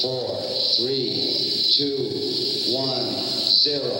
[0.00, 0.40] four,
[0.76, 1.28] three,
[1.76, 2.08] two,
[2.72, 3.12] one,
[3.62, 3.92] zero.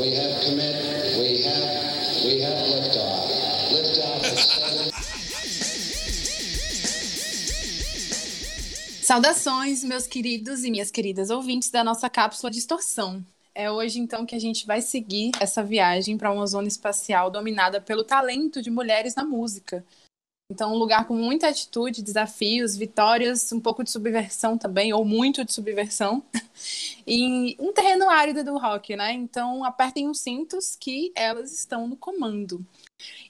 [0.00, 0.76] We have commit.
[1.18, 2.24] We have.
[2.24, 3.28] We have liftoff.
[3.72, 4.22] Liftoff.
[9.02, 13.24] Saudações, meus queridos e minhas queridas ouvintes da nossa cápsula Distorção.
[13.54, 17.80] É hoje então que a gente vai seguir essa viagem para uma zona espacial dominada
[17.80, 19.84] pelo talento de mulheres na música.
[20.50, 25.44] Então, um lugar com muita atitude, desafios, vitórias, um pouco de subversão também, ou muito
[25.44, 26.22] de subversão,
[27.06, 29.12] e um terreno árido do rock, né?
[29.12, 32.64] Então, apertem os cintos que elas estão no comando.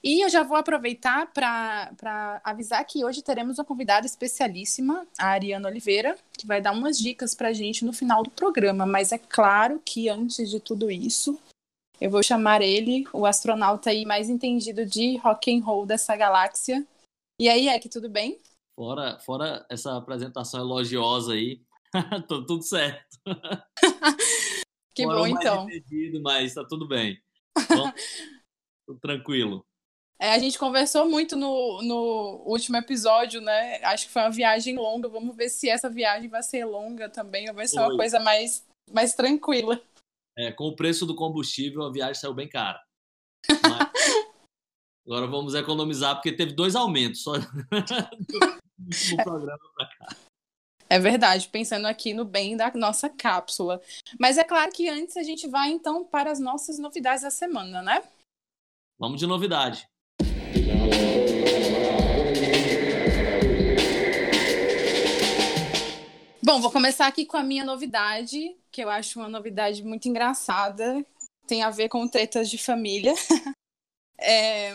[0.01, 5.67] E eu já vou aproveitar para avisar que hoje teremos uma convidada especialíssima, a Ariana
[5.67, 8.85] Oliveira, que vai dar umas dicas para a gente no final do programa.
[8.85, 11.37] Mas é claro que antes de tudo isso,
[11.99, 16.87] eu vou chamar ele, o astronauta aí mais entendido de rock and roll dessa galáxia.
[17.39, 18.41] E aí, Ek, tudo bem?
[18.75, 21.61] Fora, fora essa apresentação elogiosa aí,
[22.27, 23.07] tô tudo certo.
[24.93, 25.69] Que Fora bom, então.
[25.69, 27.17] entendido, mas tá tudo bem.
[28.85, 29.65] Tudo tranquilo.
[30.19, 33.81] É, a gente conversou muito no, no último episódio, né?
[33.83, 35.07] Acho que foi uma viagem longa.
[35.07, 38.67] Vamos ver se essa viagem vai ser longa também ou vai ser uma coisa mais,
[38.91, 39.81] mais tranquila.
[40.37, 42.83] É, com o preço do combustível, a viagem saiu bem cara.
[43.47, 43.88] Mas
[45.09, 47.33] agora vamos economizar, porque teve dois aumentos só
[48.77, 49.59] no programa.
[50.87, 53.81] É verdade, pensando aqui no bem da nossa cápsula.
[54.19, 57.81] Mas é claro que antes a gente vai então para as nossas novidades da semana,
[57.81, 58.03] né?
[58.99, 59.87] Vamos de novidade.
[66.43, 71.03] Bom, vou começar aqui com a minha novidade, que eu acho uma novidade muito engraçada.
[71.47, 73.13] Tem a ver com tretas de família.
[74.21, 74.73] É,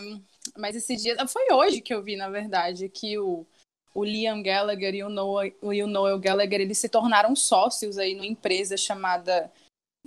[0.57, 1.15] mas esse dia.
[1.27, 3.45] Foi hoje que eu vi, na verdade, que o,
[3.93, 8.13] o Liam Gallagher e o, Noah, e o Noel Gallagher eles se tornaram sócios aí
[8.13, 9.51] numa empresa chamada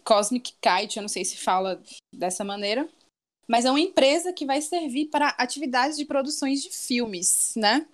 [0.04, 0.96] Cosmic Kite.
[0.96, 1.82] Eu não sei se fala
[2.14, 2.88] dessa maneira.
[3.46, 7.86] Mas é uma empresa que vai servir para atividades de produções de filmes, né?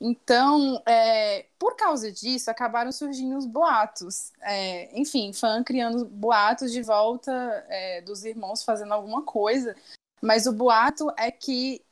[0.00, 4.32] Então, é, por causa disso, acabaram surgindo os boatos.
[4.40, 7.32] É, enfim, fã criando boatos de volta
[7.68, 9.76] é, dos irmãos fazendo alguma coisa.
[10.22, 11.82] Mas o boato é que,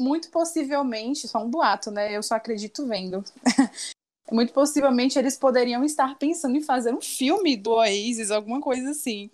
[0.00, 2.16] muito possivelmente, só um boato, né?
[2.16, 3.24] Eu só acredito vendo.
[4.32, 9.30] muito possivelmente eles poderiam estar pensando em fazer um filme do Oasis, alguma coisa assim.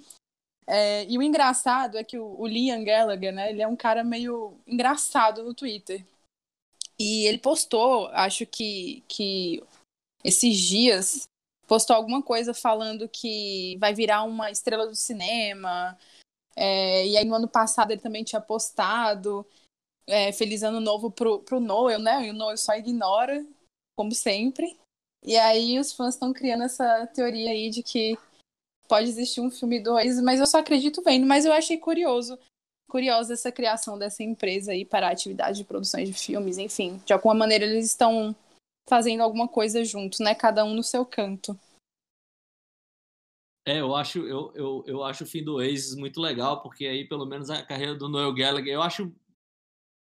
[0.66, 3.50] É, e o engraçado é que o, o Liam Gallagher, né?
[3.50, 6.04] Ele é um cara meio engraçado no Twitter.
[6.98, 9.62] E ele postou, acho que, que
[10.22, 11.24] esses dias,
[11.66, 15.98] postou alguma coisa falando que vai virar uma estrela do cinema.
[16.56, 19.46] É, e aí no ano passado ele também tinha postado
[20.06, 22.26] é, Feliz Ano Novo pro, pro Noel, né?
[22.26, 23.44] E o Noel só ignora,
[23.96, 24.76] como sempre.
[25.24, 28.18] E aí os fãs estão criando essa teoria aí de que
[28.88, 31.26] pode existir um filme 2, mas eu só acredito vendo.
[31.26, 32.38] Mas eu achei curioso
[32.92, 37.00] curiosa essa criação dessa empresa aí para a atividade de produções de filmes, enfim.
[37.06, 38.36] De alguma maneira eles estão
[38.86, 40.34] fazendo alguma coisa juntos, né?
[40.34, 41.58] Cada um no seu canto.
[43.64, 47.06] É, eu acho, eu, eu, eu acho o fim do Oasis muito legal, porque aí
[47.06, 49.14] pelo menos a carreira do Noel Gallagher, eu acho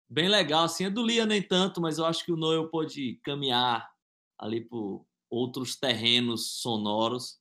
[0.09, 3.17] bem legal, assim, a do Liam nem tanto, mas eu acho que o Noel pode
[3.25, 3.91] caminhar
[4.39, 7.41] ali por outros terrenos sonoros,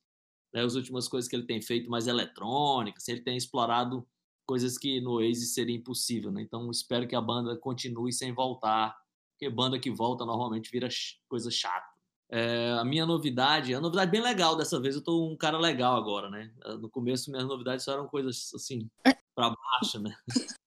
[0.52, 4.06] né, as últimas coisas que ele tem feito mais eletrônicas, ele tem explorado
[4.46, 6.40] coisas que no Oasis seria impossível, né?
[6.42, 8.96] Então espero que a banda continue sem voltar,
[9.32, 10.88] porque banda que volta normalmente vira
[11.28, 11.87] coisa chata.
[12.30, 15.96] É, a minha novidade, a novidade bem legal dessa vez, eu tô um cara legal
[15.96, 16.52] agora, né?
[16.80, 18.88] No começo minhas novidades só eram coisas assim,
[19.34, 20.14] pra baixo, né?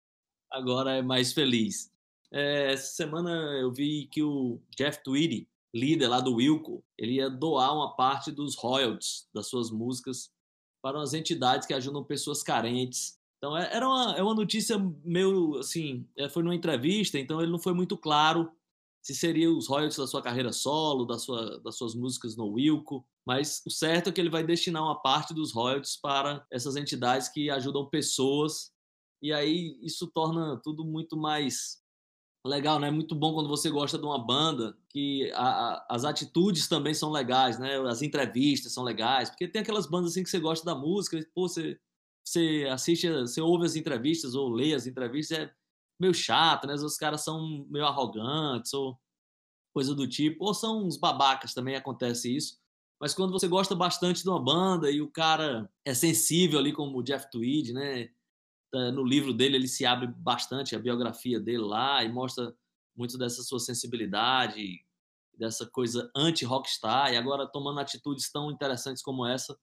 [0.51, 1.89] Agora é mais feliz.
[2.31, 3.29] É, essa semana
[3.59, 8.31] eu vi que o Jeff Tweedy, líder lá do Wilco, ele ia doar uma parte
[8.31, 10.29] dos royalties das suas músicas
[10.81, 13.17] para umas entidades que ajudam pessoas carentes.
[13.37, 17.51] Então é- era uma, é uma notícia meio assim, é, foi numa entrevista, então ele
[17.51, 18.51] não foi muito claro
[19.01, 23.05] se seria os royalties da sua carreira solo, da sua, das suas músicas no Wilco,
[23.25, 27.29] mas o certo é que ele vai destinar uma parte dos royalties para essas entidades
[27.29, 28.71] que ajudam pessoas,
[29.21, 31.81] e aí isso torna tudo muito mais
[32.45, 32.89] legal, né?
[32.89, 37.11] Muito bom quando você gosta de uma banda, que a- a- as atitudes também são
[37.11, 37.77] legais, né?
[37.87, 41.25] As entrevistas são legais, porque tem aquelas bandas assim que você gosta da música, e,
[41.27, 41.79] pô, você,
[42.25, 45.53] você assiste, você ouve as entrevistas ou lê as entrevistas, é
[46.01, 46.73] meio chato, né?
[46.73, 48.99] Os caras são meio arrogantes ou
[49.73, 52.59] coisa do tipo, ou são uns babacas também, acontece isso.
[52.99, 56.99] Mas quando você gosta bastante de uma banda e o cara é sensível ali, como
[56.99, 58.09] o Jeff Tweedy, né?
[58.73, 62.55] Eh, No livro dele ele se abre bastante a biografia dele lá e mostra
[62.95, 64.85] muito dessa sua sensibilidade
[65.37, 69.57] dessa coisa anti-rockstar, e agora tomando atitudes tão interessantes como essa,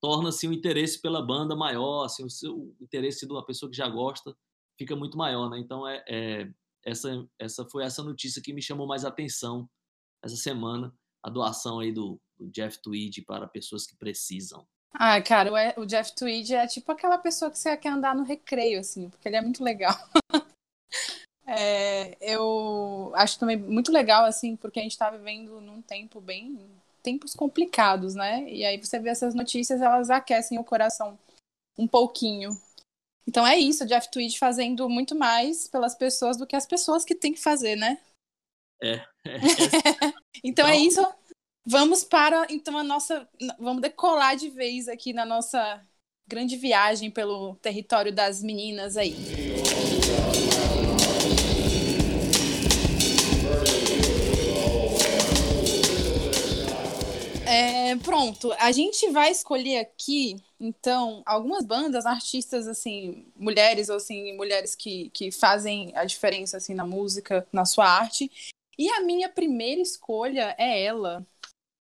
[0.00, 3.76] torna-se um interesse pela banda maior, assim, o, seu, o interesse de uma pessoa que
[3.76, 4.36] já gosta
[4.78, 5.58] fica muito maior, né?
[5.58, 6.50] Então, é, é,
[6.84, 9.68] essa, essa foi essa notícia que me chamou mais atenção
[10.22, 14.66] essa semana, a doação aí do, do Jeff Tweedy para pessoas que precisam.
[14.92, 18.22] Ah, cara, o, o Jeff Tweedy é tipo aquela pessoa que você quer andar no
[18.22, 19.94] recreio, assim, porque ele é muito legal.
[21.46, 26.58] é, eu acho também muito legal, assim, porque a gente está vivendo num tempo bem.
[27.02, 28.48] tempos complicados, né?
[28.48, 31.18] E aí você vê essas notícias, elas aquecem o coração
[31.76, 32.50] um pouquinho.
[33.26, 37.04] Então é isso, o Jeff Tweed fazendo muito mais pelas pessoas do que as pessoas
[37.04, 37.98] que tem que fazer, né?
[38.82, 38.94] É.
[38.94, 40.12] é, é.
[40.44, 41.00] então é isso.
[41.66, 43.26] Vamos para então a nossa,
[43.58, 45.82] vamos decolar de vez aqui na nossa
[46.26, 49.14] grande viagem pelo território das meninas aí.
[57.46, 60.36] É, pronto, a gente vai escolher aqui,
[60.66, 66.72] então, algumas bandas, artistas, assim, mulheres ou, assim, mulheres que, que fazem a diferença, assim,
[66.72, 68.30] na música, na sua arte.
[68.78, 71.22] E a minha primeira escolha é ela.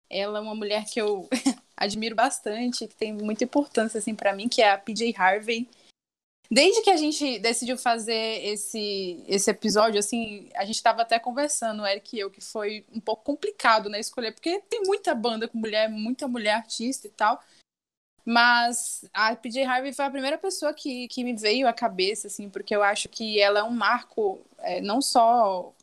[0.09, 1.29] Ela é uma mulher que eu
[1.77, 5.69] admiro bastante, que tem muita importância, assim, para mim, que é a PJ Harvey.
[6.51, 11.85] Desde que a gente decidiu fazer esse, esse episódio, assim, a gente estava até conversando,
[11.85, 15.57] Eric e eu, que foi um pouco complicado, né, escolher, porque tem muita banda com
[15.57, 17.41] mulher, muita mulher artista e tal.
[18.25, 22.49] Mas a PJ Harvey foi a primeira pessoa que, que me veio à cabeça, assim,
[22.49, 25.73] porque eu acho que ela é um marco, é, não só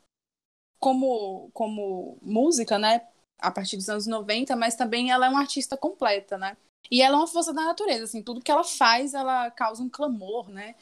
[0.79, 3.07] como, como música, né,
[3.39, 6.57] a partir dos anos 90, mas também ela é uma artista completa, né?
[6.91, 9.89] E ela é uma força da natureza, assim, tudo que ela faz, ela causa um
[9.89, 10.75] clamor, né?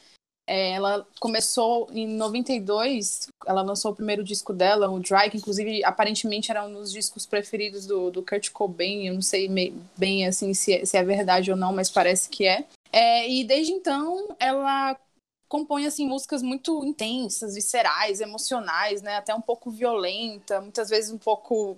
[0.46, 5.84] É, ela começou em 92, ela lançou o primeiro disco dela, o Dry, que inclusive
[5.84, 9.48] aparentemente era um dos discos preferidos do, do Kurt Cobain, eu não sei
[9.96, 12.66] bem assim se é, se é verdade ou não, mas parece que é.
[12.92, 13.28] é.
[13.28, 14.98] E desde então ela
[15.52, 19.18] compõe assim músicas muito intensas, viscerais, emocionais, né?
[19.18, 21.76] Até um pouco violenta, muitas vezes um pouco,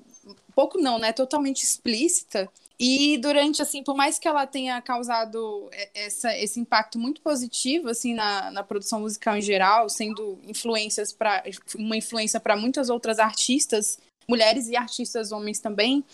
[0.55, 1.13] pouco não, né?
[1.13, 2.49] Totalmente explícita.
[2.79, 8.15] E durante, assim, por mais que ela tenha causado essa, esse impacto muito positivo, assim,
[8.15, 11.45] na, na produção musical em geral, sendo influências para
[11.77, 13.99] uma influência para muitas outras artistas,
[14.29, 16.05] mulheres e artistas homens também,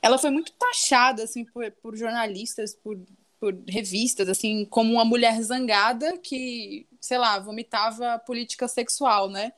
[0.00, 2.96] ela foi muito taxada, assim, por, por jornalistas, por,
[3.40, 9.52] por revistas, assim, como uma mulher zangada que, sei lá, vomitava política sexual, né?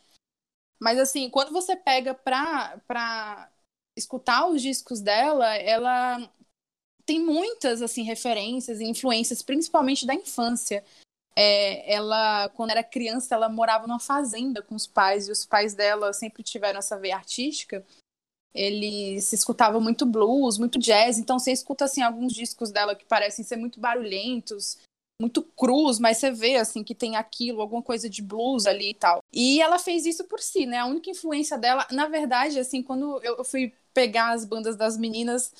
[0.80, 3.50] Mas, assim, quando você pega pra, pra
[3.96, 6.30] escutar os discos dela, ela
[7.08, 10.84] tem muitas assim referências e influências, principalmente da infância.
[11.34, 15.72] É, ela, quando era criança, ela morava numa fazenda com os pais e os pais
[15.72, 17.82] dela sempre tiveram essa veia artística.
[18.54, 23.42] Eles escutavam muito blues, muito jazz, então você escuta assim alguns discos dela que parecem
[23.42, 24.76] ser muito barulhentos,
[25.18, 28.94] muito cruz, mas você vê assim que tem aquilo, alguma coisa de blues ali e
[28.94, 29.20] tal.
[29.32, 30.78] E ela fez isso por si, né?
[30.78, 35.54] A única influência dela, na verdade, assim, quando eu fui pegar as bandas das meninas,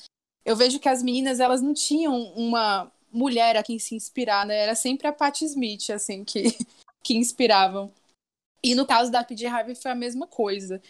[0.49, 4.57] eu vejo que as meninas elas não tinham uma mulher a quem se inspirar, né?
[4.57, 6.41] Era sempre a Patti Smith, assim, que,
[7.03, 7.93] que inspiravam.
[8.63, 9.45] E no caso da P.J.
[9.45, 10.81] Harvey foi a mesma coisa.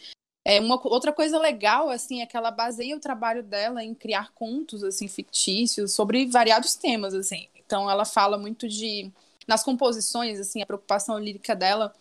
[0.48, 4.32] É uma outra coisa legal assim é que ela baseia o trabalho dela em criar
[4.32, 7.50] contos assim fictícios sobre variados temas assim.
[7.54, 9.12] Então ela fala muito de
[9.46, 11.94] nas composições assim a preocupação lírica dela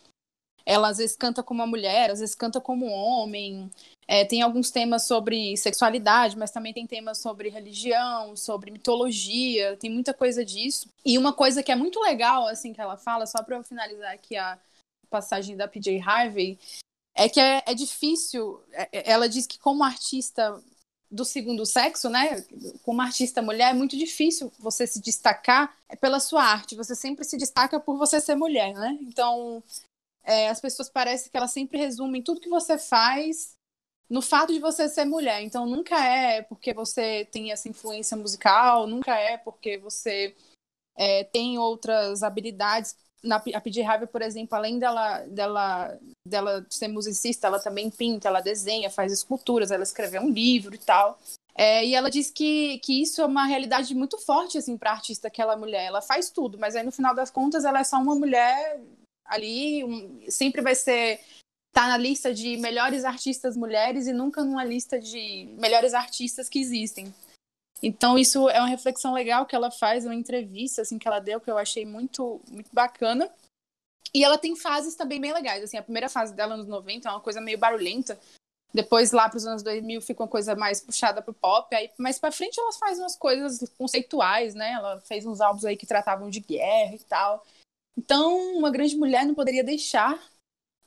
[0.64, 3.68] ela às vezes canta como uma mulher, às vezes canta como um homem.
[4.10, 9.90] É, tem alguns temas sobre sexualidade, mas também tem temas sobre religião, sobre mitologia, tem
[9.90, 10.88] muita coisa disso.
[11.04, 14.14] E uma coisa que é muito legal, assim, que ela fala, só para eu finalizar
[14.14, 14.58] aqui a
[15.10, 16.58] passagem da PJ Harvey,
[17.14, 18.62] é que é, é difícil.
[18.72, 20.58] É, é, ela diz que, como artista
[21.10, 22.42] do segundo sexo, né,
[22.84, 26.76] como artista mulher, é muito difícil você se destacar pela sua arte.
[26.76, 28.98] Você sempre se destaca por você ser mulher, né?
[29.02, 29.62] Então,
[30.22, 33.57] é, as pessoas parecem que elas sempre resumem tudo que você faz
[34.08, 35.42] no fato de você ser mulher.
[35.42, 40.34] Então, nunca é porque você tem essa influência musical, nunca é porque você
[40.96, 42.96] é, tem outras habilidades.
[43.22, 48.28] Na, a Pidi Harvey, por exemplo, além dela, dela, dela ser musicista, ela também pinta,
[48.28, 51.18] ela desenha, faz esculturas, ela escreveu um livro e tal.
[51.54, 55.26] É, e ela diz que, que isso é uma realidade muito forte assim para artista
[55.26, 55.86] aquela mulher.
[55.86, 58.80] Ela faz tudo, mas aí no final das contas ela é só uma mulher
[59.24, 61.20] ali um, sempre vai ser
[61.78, 66.58] tá na lista de melhores artistas mulheres e nunca numa lista de melhores artistas que
[66.58, 67.14] existem.
[67.80, 71.40] Então isso é uma reflexão legal que ela faz, uma entrevista assim que ela deu
[71.40, 73.30] que eu achei muito muito bacana.
[74.12, 77.12] E ela tem fases também bem legais, assim, a primeira fase dela nos 90 é
[77.12, 78.18] uma coisa meio barulhenta,
[78.72, 81.74] Depois, lá para os anos 2000, fica uma coisa mais puxada pro pop.
[81.74, 84.72] Aí, mais para frente, ela faz umas coisas conceituais, né?
[84.72, 87.46] Ela fez uns álbuns aí que tratavam de guerra e tal.
[87.96, 90.18] Então, uma grande mulher não poderia deixar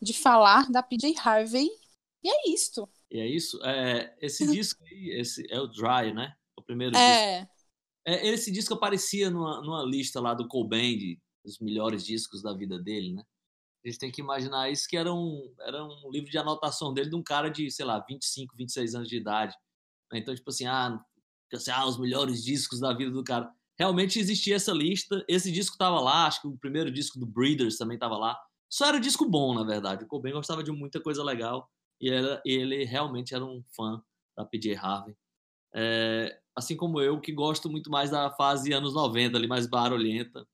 [0.02, 1.70] de falar da PJ Harvey.
[2.24, 2.88] E é isto.
[3.10, 3.64] E é isso.
[3.64, 6.34] É, esse disco aí, esse é o Dry, né?
[6.56, 7.42] O primeiro é.
[7.42, 7.52] disco.
[8.06, 12.80] É, esse disco aparecia numa, numa lista lá do Cobain, dos melhores discos da vida
[12.80, 13.24] dele, né?
[13.84, 17.10] A gente tem que imaginar isso que era um, era um livro de anotação dele
[17.10, 19.56] de um cara de, sei lá, 25, 26 anos de idade.
[20.14, 21.00] Então, tipo assim, ah,
[21.52, 23.52] assim, ah, os melhores discos da vida do cara.
[23.80, 25.24] Realmente existia essa lista.
[25.28, 28.38] Esse disco tava lá, acho que o primeiro disco do Breeders também tava lá.
[28.72, 30.06] Só era disco bom, na verdade.
[30.06, 31.70] O Cobain gostava de muita coisa legal
[32.02, 32.10] e
[32.46, 34.02] ele realmente era um fã
[34.36, 35.16] da PJ Harvey.
[35.76, 40.48] É, assim como eu, que gosto muito mais da fase anos 90, ali mais barulhenta.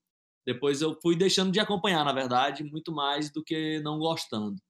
[0.46, 4.62] Depois eu fui deixando de acompanhar, na verdade, muito mais do que não gostando.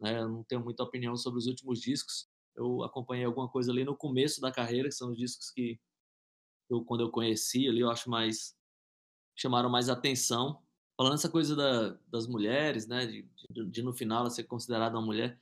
[0.00, 0.20] Né?
[0.20, 2.28] Eu não tenho muita opinião sobre os últimos discos.
[2.54, 5.80] Eu acompanhei alguma coisa ali no começo da carreira, que são os discos que
[6.70, 8.54] eu, quando eu conheci ali, eu acho mais
[9.36, 10.62] chamaram mais atenção.
[10.96, 14.96] Falando essa coisa da, das mulheres, né, de, de, de, no final ela ser considerada
[14.96, 15.38] uma mulher,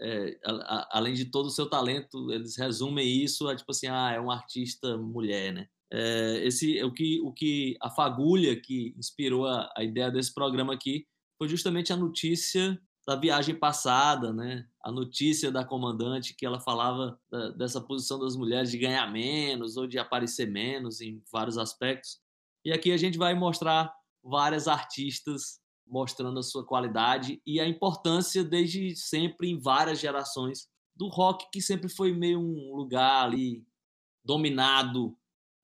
[0.00, 3.86] é, a, a, além de todo o seu talento, eles resumem isso a tipo assim,
[3.86, 5.68] ah, é uma artista mulher, né?
[5.92, 10.74] É, esse o que o que a fagulha que inspirou a, a ideia desse programa
[10.74, 11.06] aqui
[11.38, 14.66] foi justamente a notícia da viagem passada, né?
[14.82, 19.76] A notícia da comandante que ela falava da, dessa posição das mulheres de ganhar menos
[19.76, 22.18] ou de aparecer menos em vários aspectos.
[22.64, 23.94] E aqui a gente vai mostrar
[24.24, 30.66] várias artistas mostrando a sua qualidade e a importância desde sempre em várias gerações
[30.96, 33.62] do rock que sempre foi meio um lugar ali
[34.24, 35.16] dominado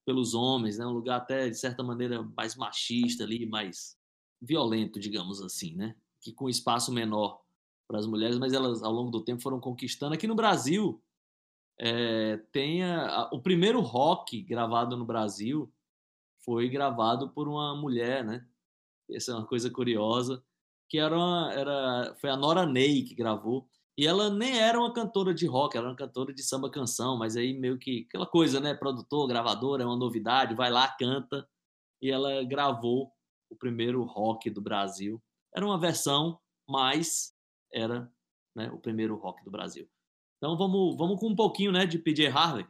[0.04, 0.86] pelos homens, né?
[0.86, 3.96] Um lugar até de certa maneira mais machista ali, mais
[4.40, 5.96] violento, digamos assim, né?
[6.20, 7.40] Que com espaço menor
[7.88, 10.14] para as mulheres, mas elas ao longo do tempo foram conquistando.
[10.14, 11.02] Aqui no Brasil
[11.78, 15.72] é, tem a, a, o primeiro rock gravado no Brasil
[16.44, 18.46] foi gravado por uma mulher, né?
[19.14, 20.42] Essa é uma coisa curiosa,
[20.88, 23.68] que era, uma, era foi a Nora Ney que gravou.
[23.96, 27.18] E ela nem era uma cantora de rock, ela era uma cantora de samba canção,
[27.18, 28.72] mas aí meio que aquela coisa, né?
[28.74, 31.46] Produtor, gravador, é uma novidade, vai lá, canta.
[32.00, 33.12] E ela gravou
[33.50, 35.22] o primeiro rock do Brasil.
[35.54, 37.34] Era uma versão, mas
[37.72, 38.10] era
[38.54, 39.88] né, o primeiro rock do Brasil.
[40.38, 42.66] Então vamos, vamos com um pouquinho né, de PJ Harvey.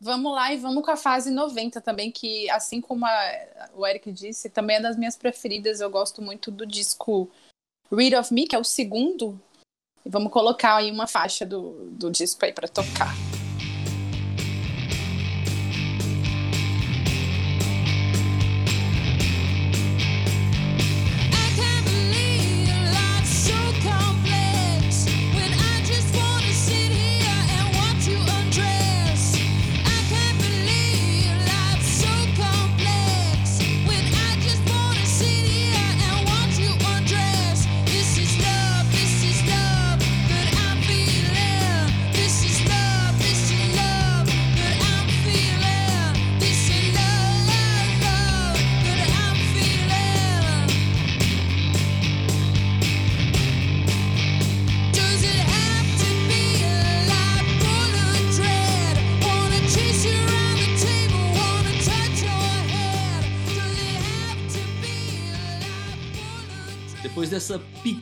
[0.00, 4.10] Vamos lá e vamos com a fase 90 também, que assim como a, o Eric
[4.10, 5.80] disse, também é das minhas preferidas.
[5.80, 7.30] Eu gosto muito do disco
[7.92, 9.38] Read of Me, que é o segundo
[10.04, 13.12] e vamos colocar aí uma faixa do, do disco aí para tocar.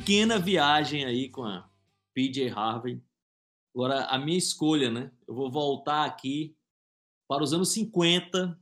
[0.08, 1.68] Pequena viagem aí com a
[2.14, 2.98] PJ Harvey.
[3.74, 5.12] Agora, a minha escolha, né?
[5.26, 6.56] Eu vou voltar aqui
[7.28, 8.58] para os anos 50.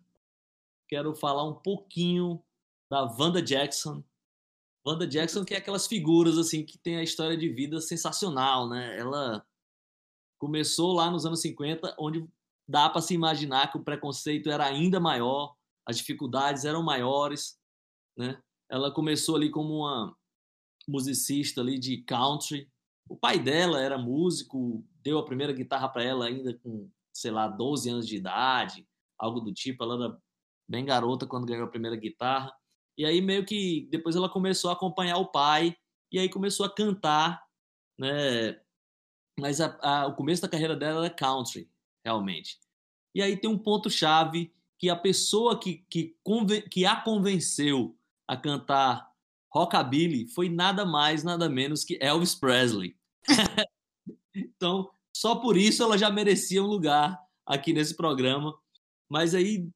[0.88, 2.42] Quero falar um pouquinho
[2.90, 4.02] da Wanda Jackson.
[4.84, 8.98] Wanda Jackson, que é aquelas figuras assim que tem a história de vida sensacional, né?
[8.98, 9.46] Ela
[10.40, 12.28] começou lá nos anos 50, onde
[12.68, 15.54] dá para se imaginar que o preconceito era ainda maior,
[15.86, 17.56] as dificuldades eram maiores,
[18.18, 18.36] né?
[18.68, 20.16] Ela começou ali como uma
[20.86, 22.70] musicista ali de country.
[23.08, 27.48] O pai dela era músico, deu a primeira guitarra para ela ainda com, sei lá,
[27.48, 28.86] 12 anos de idade,
[29.18, 29.84] algo do tipo.
[29.84, 30.18] Ela era
[30.68, 32.52] bem garota quando ganhou a primeira guitarra.
[32.98, 35.76] E aí meio que depois ela começou a acompanhar o pai
[36.10, 37.44] e aí começou a cantar,
[37.98, 38.60] né?
[39.38, 41.70] Mas a, a, o começo da carreira dela era country,
[42.04, 42.58] realmente.
[43.14, 46.16] E aí tem um ponto chave que a pessoa que, que,
[46.70, 49.10] que a convenceu a cantar
[49.56, 52.94] rockabilly foi nada mais, nada menos que Elvis Presley.
[54.34, 58.54] então, só por isso ela já merecia um lugar aqui nesse programa.
[59.08, 59.68] Mas aí,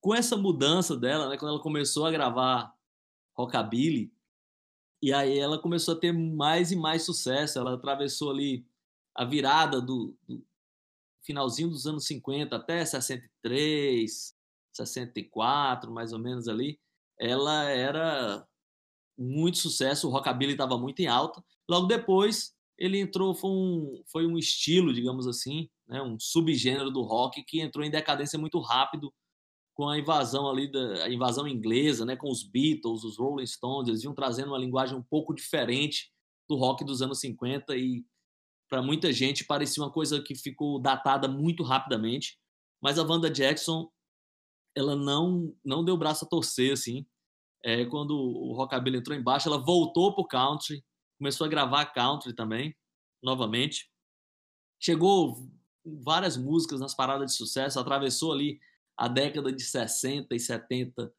[0.00, 2.74] com essa mudança dela, né, quando ela começou a gravar
[3.36, 4.12] rockabilly,
[5.02, 7.58] e aí ela começou a ter mais e mais sucesso.
[7.58, 8.66] Ela atravessou ali
[9.14, 10.44] a virada do, do
[11.24, 14.34] finalzinho dos anos 50 até 63,
[14.74, 16.80] 64, mais ou menos ali,
[17.18, 18.46] ela era
[19.20, 21.44] muito sucesso, o rockabilly estava muito em alta.
[21.68, 27.02] Logo depois, ele entrou, foi um, foi um estilo, digamos assim, né, um subgênero do
[27.02, 29.12] rock que entrou em decadência muito rápido
[29.74, 33.88] com a invasão ali da a invasão inglesa, né, com os Beatles, os Rolling Stones,
[33.88, 36.10] eles vinham trazendo uma linguagem um pouco diferente
[36.48, 38.04] do rock dos anos 50 e
[38.68, 42.38] para muita gente parecia uma coisa que ficou datada muito rapidamente,
[42.80, 43.90] mas a Wanda Jackson
[44.74, 47.04] ela não não deu braço a torcer assim.
[47.64, 50.84] É, quando o rockabilly entrou embaixo, ela voltou pro country,
[51.18, 52.74] começou a gravar country também,
[53.22, 53.90] novamente.
[54.80, 55.50] Chegou
[55.84, 58.58] várias músicas nas paradas de sucesso, atravessou ali
[58.96, 61.12] a década de 60 e 70,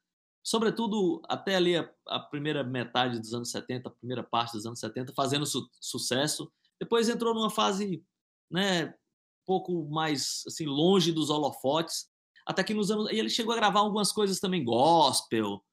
[0.43, 4.79] sobretudo até ali a, a primeira metade dos anos 70, a primeira parte dos anos
[4.79, 6.51] 70, fazendo su sucesso.
[6.79, 8.03] Depois entrou numa fase,
[8.49, 12.09] né, um pouco mais assim longe dos holofotes,
[12.45, 15.63] até que nos anos e ele chegou a gravar algumas coisas também gospel,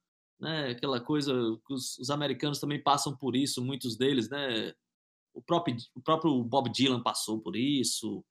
[0.41, 1.33] né, aquela coisa
[1.67, 4.73] que os, os americanos também passam por isso, muitos deles, né,
[5.35, 8.25] o próprio, o próprio Bob Dylan passou por isso,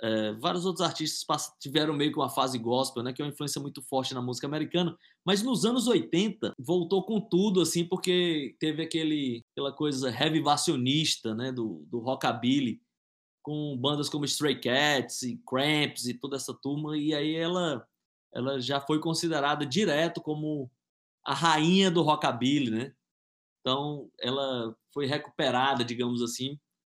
[0.00, 3.60] é, vários outros artistas tiveram meio que uma fase gospel, né, que é uma influência
[3.60, 8.82] muito forte na música americana, mas nos anos 80 voltou com tudo, assim, porque teve
[8.82, 12.80] aquele, aquela coisa revivacionista, né, do, do rockabilly,
[13.42, 17.86] com bandas como Stray Cats e Cramps e toda essa turma, e aí ela,
[18.34, 20.70] ela já foi considerada direto como
[21.24, 22.94] a rainha do rockabilly, né?
[23.60, 26.58] Então, ela foi recuperada, digamos assim,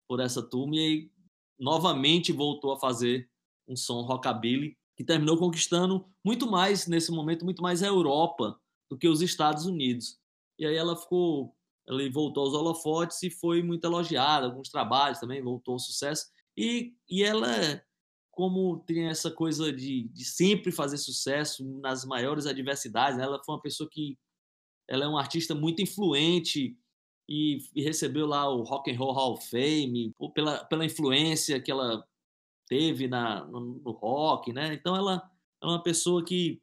[0.08, 1.10] por essa turma e
[1.58, 3.28] novamente voltou a fazer
[3.68, 8.60] um som rockabilly que terminou conquistando muito mais nesse momento, muito mais a Europa
[8.90, 10.18] do que os Estados Unidos.
[10.58, 11.56] E aí ela ficou,
[11.88, 16.26] ela voltou aos holofotes e foi muito elogiada, alguns trabalhos também voltou ao sucesso.
[16.56, 17.82] E, e ela,
[18.32, 23.24] como tem essa coisa de, de sempre fazer sucesso nas maiores adversidades, né?
[23.24, 24.18] ela foi uma pessoa que
[24.88, 26.76] ela é uma artista muito influente
[27.28, 31.70] e, e, recebeu lá o Rock and Roll Hall of Fame pela, pela influência que
[31.70, 32.04] ela
[32.66, 34.74] teve na, no, no rock, né?
[34.74, 35.22] Então ela
[35.62, 36.60] é uma pessoa que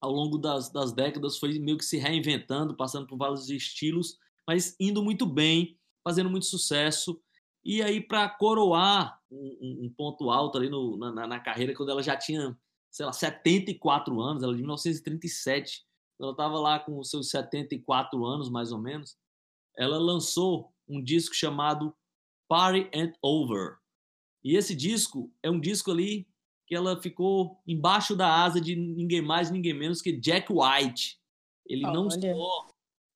[0.00, 4.16] ao longo das, das décadas foi meio que se reinventando, passando por vários estilos,
[4.48, 7.20] mas indo muito bem, fazendo muito sucesso.
[7.64, 12.02] E aí, para coroar um, um, ponto alto ali no, na, na, carreira, quando ela
[12.02, 12.58] já tinha,
[12.90, 15.84] sei lá, 74 anos, ela é de 1937,
[16.20, 19.16] ela estava lá com os seus 74 anos, mais ou menos,
[19.76, 21.94] ela lançou um disco chamado
[22.48, 23.76] Party and Over.
[24.44, 26.28] E esse disco é um disco ali
[26.66, 31.20] que ela ficou embaixo da asa de ninguém mais, ninguém menos que Jack White.
[31.66, 32.66] Ele não só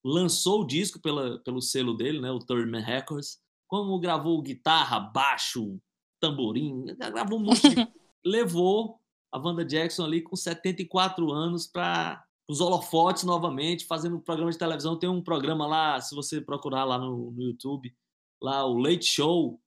[0.04, 5.00] lançou o disco pela, pelo selo dele, né, o Third Man Records, como gravou guitarra,
[5.00, 5.79] baixo,
[6.20, 7.88] tamborim, gravou um monte de...
[8.24, 9.00] levou
[9.33, 14.59] a Wanda Jackson ali com 74 anos para os holofotes novamente, fazendo um programa de
[14.59, 14.98] televisão.
[14.98, 17.92] Tem um programa lá, se você procurar lá no, no YouTube,
[18.40, 19.61] lá o Late Show,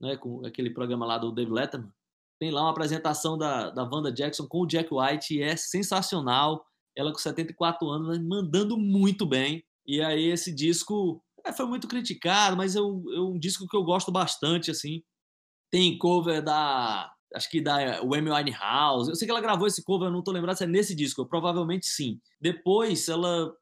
[0.00, 1.92] né, com aquele programa lá do Dave Letterman.
[2.40, 6.64] Tem lá uma apresentação da, da Wanda Jackson com o Jack White e é sensacional.
[6.96, 9.64] Ela com 74 anos, mandando muito bem.
[9.86, 13.76] E aí esse disco é, foi muito criticado, mas é um, é um disco que
[13.76, 15.02] eu gosto bastante, assim.
[15.70, 19.10] Tem cover da acho que da o Amy Winehouse.
[19.10, 21.26] Eu sei que ela gravou esse cover, eu não tô lembrado se é nesse disco,
[21.26, 22.20] provavelmente sim.
[22.40, 23.52] Depois, ela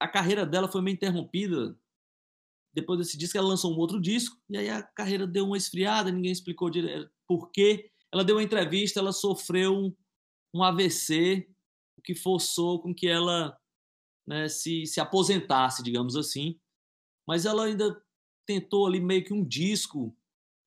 [0.00, 1.76] a carreira dela foi meio interrompida.
[2.74, 6.10] Depois desse disco, ela lançou um outro disco e aí a carreira deu uma esfriada,
[6.10, 7.90] ninguém explicou direito por quê.
[8.12, 9.94] Ela deu uma entrevista, ela sofreu um,
[10.52, 11.48] um AVC,
[11.96, 13.56] o que forçou com que ela
[14.26, 16.58] né, se, se aposentasse, digamos assim.
[17.26, 18.00] Mas ela ainda
[18.46, 20.14] tentou ali meio que um disco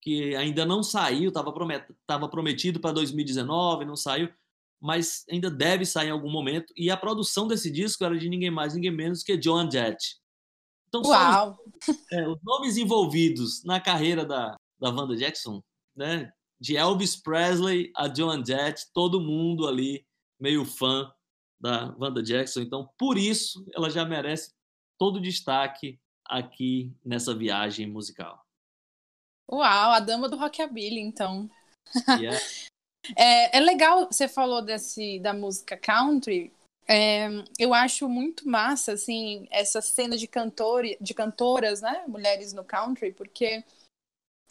[0.02, 1.84] que ainda não saiu, estava promet,
[2.30, 4.32] prometido para 2019, não saiu,
[4.80, 6.72] mas ainda deve sair em algum momento.
[6.78, 10.18] E a produção desse disco era de ninguém mais, ninguém menos que John Jett.
[10.88, 11.58] Então, Uau!
[11.88, 15.62] Os, é, os, nomes envolvidos na carreira da, da Wanda Jackson,
[15.96, 16.32] né?
[16.62, 20.06] De Elvis Presley a Joan Jett, todo mundo ali
[20.40, 21.12] meio fã
[21.60, 22.62] da Wanda Jackson.
[22.62, 24.54] Então, por isso, ela já merece
[24.98, 28.44] todo o destaque aqui nessa viagem musical.
[29.52, 31.50] Uau, a dama do rockabilly, então.
[32.20, 32.40] Yeah.
[33.16, 36.52] é, é legal, você falou desse, da música country.
[36.88, 42.04] É, eu acho muito massa, assim, essa cena de, cantor, de cantoras, né?
[42.08, 43.64] Mulheres no country, porque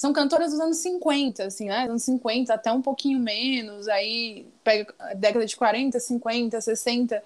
[0.00, 1.84] são cantoras dos anos 50, assim, né?
[1.84, 7.24] Anos 50 até um pouquinho menos, aí pega a década de 40, 50, 60.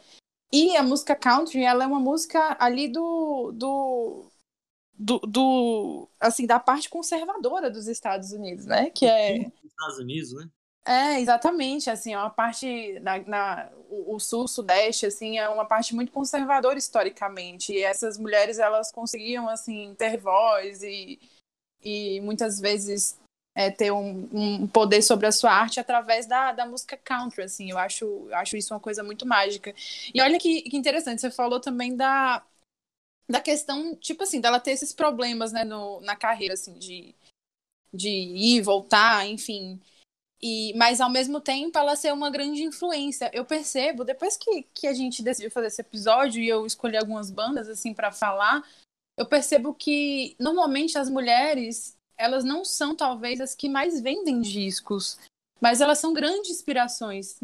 [0.52, 4.26] E a música country, ela é uma música ali do, do
[4.98, 8.90] do, do, assim, da parte conservadora dos Estados Unidos, né?
[8.90, 9.50] Que é.
[9.64, 10.48] Estados Unidos, né?
[10.84, 15.94] É, exatamente, assim, é uma parte na, na o, sul sudeste assim é uma parte
[15.94, 17.72] muito conservadora historicamente.
[17.72, 21.18] E essas mulheres elas conseguiam assim ter voz e,
[21.82, 23.18] e muitas vezes
[23.54, 27.70] é, ter um, um, poder sobre a sua arte através da, da música country, assim,
[27.70, 29.74] eu acho, acho isso uma coisa muito mágica.
[30.14, 32.42] E olha que, que interessante, você falou também da,
[33.29, 37.14] da questão, tipo assim, dela ter esses problemas, né, no, na carreira, assim, de,
[37.93, 39.81] de ir, voltar, enfim.
[40.41, 43.31] E, mas ao mesmo tempo ela ser uma grande influência.
[43.35, 47.31] Eu percebo, depois que, que a gente decidiu fazer esse episódio e eu escolhi algumas
[47.31, 48.62] bandas assim para falar,
[49.17, 55.19] eu percebo que normalmente as mulheres, elas não são talvez as que mais vendem discos,
[55.61, 57.41] mas elas são grandes inspirações.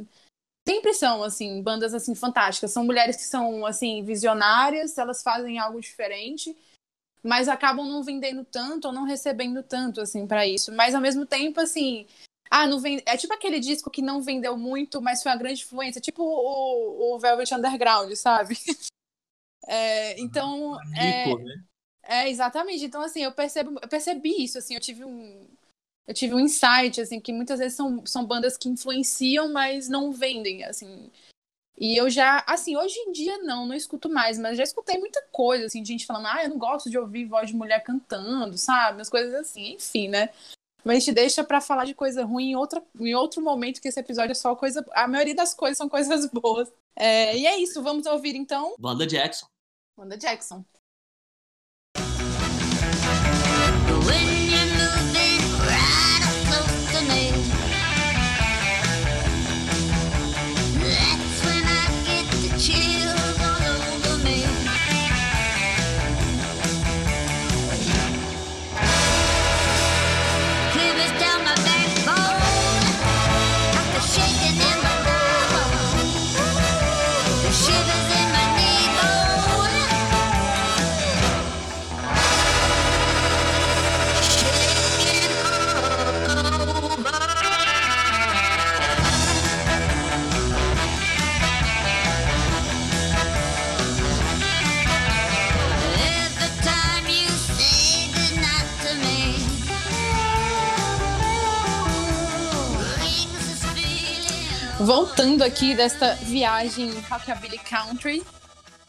[0.67, 5.81] Sempre são assim, bandas assim fantásticas, são mulheres que são assim visionárias, elas fazem algo
[5.81, 6.57] diferente
[7.25, 10.71] mas acabam não vendendo tanto ou não recebendo tanto assim para isso.
[10.71, 12.07] Mas ao mesmo tempo assim,
[12.51, 13.03] ah, não vende...
[13.07, 16.03] É tipo aquele disco que não vendeu muito, mas foi uma grande influência.
[16.03, 18.57] Tipo o, o Velvet Underground, sabe?
[19.67, 20.79] É, então.
[20.95, 21.65] É, né?
[22.03, 22.85] é, exatamente.
[22.85, 25.49] Então, assim, eu, percebo, eu percebi isso, assim, eu tive um.
[26.07, 30.13] Eu tive um insight, assim, que muitas vezes são, são bandas que influenciam, mas não
[30.13, 31.11] vendem, assim.
[31.77, 35.21] E eu já, assim, hoje em dia não, não escuto mais, mas já escutei muita
[35.33, 38.57] coisa, assim, de gente falando, ah, eu não gosto de ouvir voz de mulher cantando,
[38.57, 39.01] sabe?
[39.01, 40.29] As coisas assim, enfim, né?
[40.85, 43.89] Mas a gente deixa para falar de coisa ruim em, outra, em outro momento, que
[43.89, 44.85] esse episódio é só coisa.
[44.93, 46.71] A maioria das coisas são coisas boas.
[46.95, 48.75] É, e é isso, vamos ouvir então.
[48.79, 49.47] Wanda Jackson.
[49.99, 50.65] Wanda Jackson.
[105.45, 108.23] Aqui desta viagem Rockabilly Country,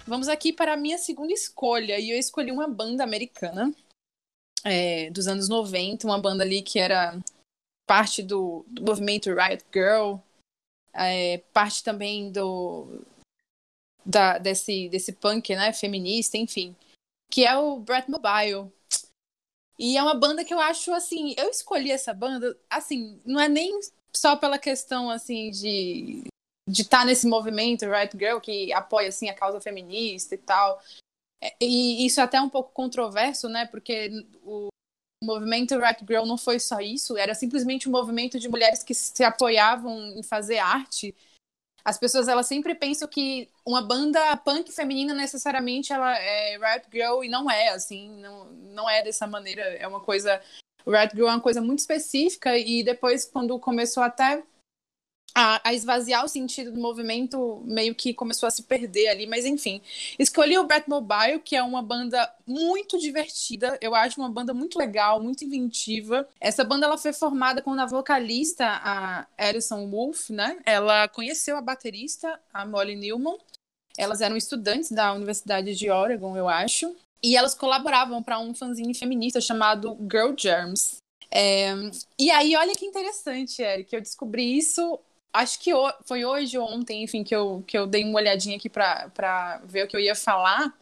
[0.07, 1.99] vamos aqui para a minha segunda escolha.
[1.99, 3.75] E eu escolhi uma banda americana
[4.63, 7.19] é, dos anos 90, uma banda ali que era
[7.85, 10.15] parte do, do movimento Riot Girl,
[10.93, 13.01] é, parte também do
[14.05, 16.73] da, desse, desse punk né, feminista, enfim,
[17.29, 18.71] que é o Brett Mobile.
[19.77, 23.49] E é uma banda que eu acho assim, eu escolhi essa banda, assim, não é
[23.49, 23.77] nem
[24.15, 26.23] só pela questão assim de
[26.67, 30.81] de estar tá nesse movimento Right Girl que apoia assim a causa feminista e tal.
[31.41, 33.65] É, e isso é até um pouco controverso, né?
[33.65, 34.09] Porque
[34.43, 34.69] o
[35.23, 39.23] movimento Right Girl não foi só isso, era simplesmente um movimento de mulheres que se
[39.23, 41.15] apoiavam em fazer arte.
[41.83, 47.23] As pessoas elas sempre pensam que uma banda punk feminina necessariamente ela é Right Girl
[47.23, 50.41] e não é assim, não, não é dessa maneira, é uma coisa
[50.85, 54.43] o Red Girl é uma coisa muito específica e depois, quando começou até
[55.37, 59.45] a, a, esvaziar o sentido do movimento, meio que começou a se perder ali, mas
[59.45, 59.81] enfim.
[60.17, 64.79] Escolhi o Brett Mobile, que é uma banda muito divertida, eu acho uma banda muito
[64.79, 66.25] legal, muito inventiva.
[66.39, 70.57] Essa banda ela foi formada quando a vocalista, a Alison Wolf, né?
[70.65, 73.37] Ela conheceu a baterista, a Molly Newman.
[73.97, 76.95] Elas eram estudantes da Universidade de Oregon, eu acho.
[77.21, 80.97] E elas colaboravam para um fanzine feminista chamado Girl Germs.
[81.29, 81.73] É,
[82.17, 84.99] e aí, olha que interessante, Eric, eu descobri isso,
[85.35, 85.71] acho que
[86.05, 89.85] foi hoje ou ontem, enfim, que eu, que eu dei uma olhadinha aqui para ver
[89.85, 90.73] o que eu ia falar.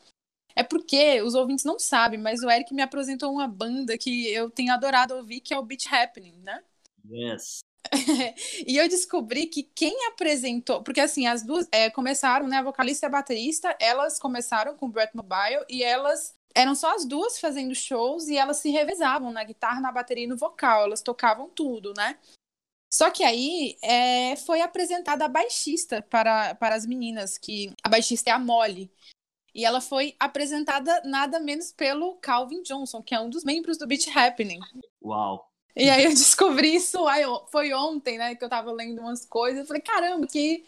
[0.55, 4.49] É porque os ouvintes não sabem, mas o Eric me apresentou uma banda que eu
[4.49, 6.63] tenho adorado ouvir, que é o Beach Happening, né?
[7.09, 7.63] Yes.
[8.67, 12.57] e eu descobri que quem apresentou, porque assim, as duas é, começaram, né?
[12.57, 16.95] A vocalista e a baterista, elas começaram com o Brett Mobile e elas eram só
[16.95, 20.83] as duas fazendo shows e elas se revezavam na guitarra, na bateria e no vocal,
[20.83, 22.17] elas tocavam tudo, né?
[22.93, 28.29] Só que aí é, foi apresentada a baixista para, para as meninas, que a baixista
[28.29, 28.91] é a Molly.
[29.55, 33.87] E ela foi apresentada nada menos pelo Calvin Johnson, que é um dos membros do
[33.87, 34.59] Beat Happening.
[35.03, 35.49] Uau!
[35.75, 39.61] E aí eu descobri isso, aí foi ontem, né, que eu tava lendo umas coisas,
[39.61, 40.63] eu falei, caramba, que,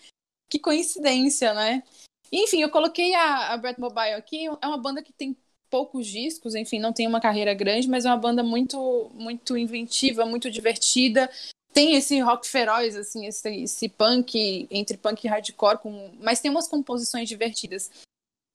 [0.49, 1.83] que coincidência, né?
[2.31, 5.37] Enfim, eu coloquei a, a Brett Mobile aqui, é uma banda que tem
[5.69, 10.25] poucos discos, enfim, não tem uma carreira grande, mas é uma banda muito, muito inventiva,
[10.25, 11.29] muito divertida.
[11.75, 16.09] Tem esse rock feroz, assim, esse, esse punk, entre punk e hardcore, com...
[16.21, 17.91] mas tem umas composições divertidas.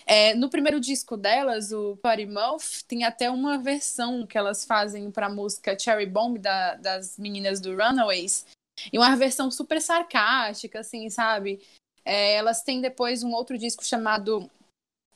[0.06, 5.10] É, no primeiro disco delas, o Party Mouth, tem até uma versão que elas fazem
[5.10, 8.46] para a música Cherry Bomb da, das meninas do Runaways.
[8.90, 11.60] E uma versão super sarcástica, assim, sabe?
[12.02, 14.50] É, elas têm depois um outro disco chamado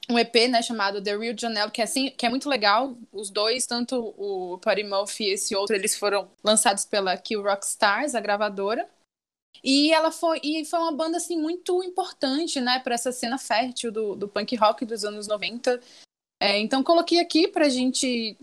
[0.09, 2.97] um EP, né, chamado The Real Janelle, que é, assim, que é muito legal.
[3.11, 4.83] Os dois, tanto o Party
[5.21, 8.89] e esse outro, eles foram lançados pela Kill Rock Stars, a gravadora.
[9.63, 13.91] E ela foi, e foi uma banda assim muito importante, né, para essa cena fértil
[13.91, 15.81] do, do punk rock dos anos 90.
[16.41, 18.37] É, então coloquei aqui pra gente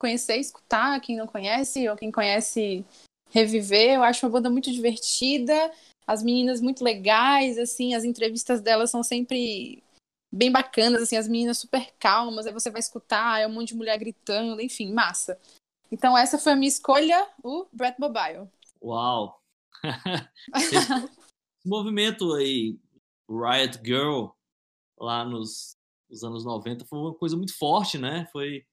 [0.00, 2.84] conhecer, escutar, quem não conhece ou quem conhece
[3.30, 3.94] reviver.
[3.94, 5.72] Eu acho uma banda muito divertida,
[6.06, 9.80] as meninas muito legais, assim, as entrevistas delas são sempre
[10.34, 13.76] bem bacanas, assim, as meninas super calmas, aí você vai escutar, é um monte de
[13.76, 15.38] mulher gritando, enfim, massa.
[15.92, 18.48] Então essa foi a minha escolha, o Brett Mobile.
[18.82, 19.40] Uau!
[21.64, 22.78] Movimento aí,
[23.30, 24.26] Riot Girl,
[24.98, 25.76] lá nos,
[26.10, 28.26] nos, anos 90, foi uma coisa muito forte, né?
[28.32, 28.64] Foi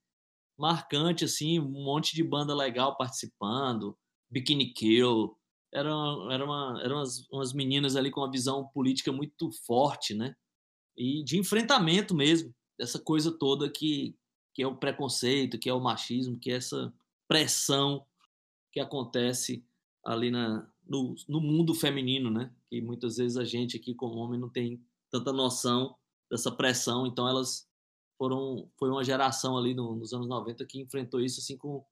[0.57, 3.95] marcante, assim, um monte de banda legal participando,
[4.29, 5.37] Bikini Kill,
[5.71, 10.35] eram, era uma, eram umas, umas meninas ali com uma visão política muito forte, né?
[10.97, 14.15] E de enfrentamento mesmo, dessa coisa toda que,
[14.53, 16.93] que é o preconceito, que é o machismo, que é essa
[17.27, 18.05] pressão
[18.71, 19.63] que acontece
[20.05, 22.51] ali na, no, no mundo feminino, né?
[22.69, 25.95] Que muitas vezes a gente aqui como homem não tem tanta noção
[26.29, 27.67] dessa pressão, então elas
[28.17, 31.83] foram foi uma geração ali no, nos anos 90 que enfrentou isso assim com,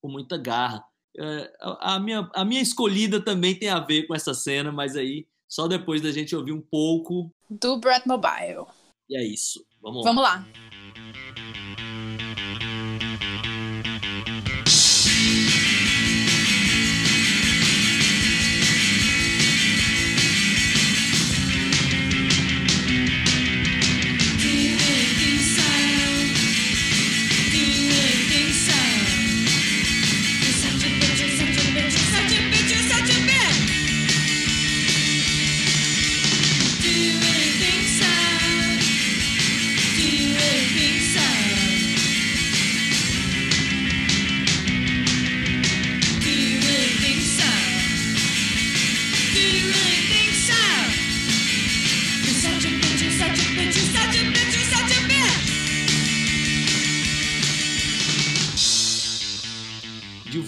[0.00, 0.84] com muita garra.
[1.16, 4.96] É, a, a, minha, a minha escolhida também tem a ver com essa cena, mas
[4.96, 8.66] aí só depois da gente ouvir um pouco do Brett Mobile.
[9.08, 9.66] E é isso.
[9.82, 10.46] Vamos, Vamos lá.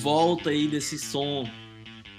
[0.03, 1.45] Volta aí desse som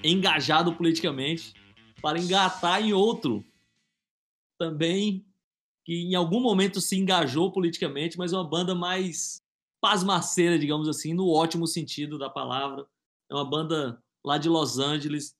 [0.01, 1.53] engajado politicamente
[2.01, 3.43] para engatar em outro
[4.57, 5.25] também
[5.83, 9.41] que em algum momento se engajou politicamente, mas é uma banda mais
[9.81, 12.87] pasmaceira, digamos assim, no ótimo sentido da palavra.
[13.29, 15.35] É uma banda lá de Los Angeles,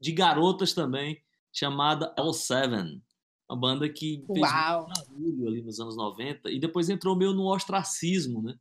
[0.00, 1.20] de garotas também,
[1.52, 3.02] chamada L7.
[3.50, 4.86] Uma banda que fez Uau.
[4.86, 8.54] muito barulho ali nos anos 90 e depois entrou meio no ostracismo, né?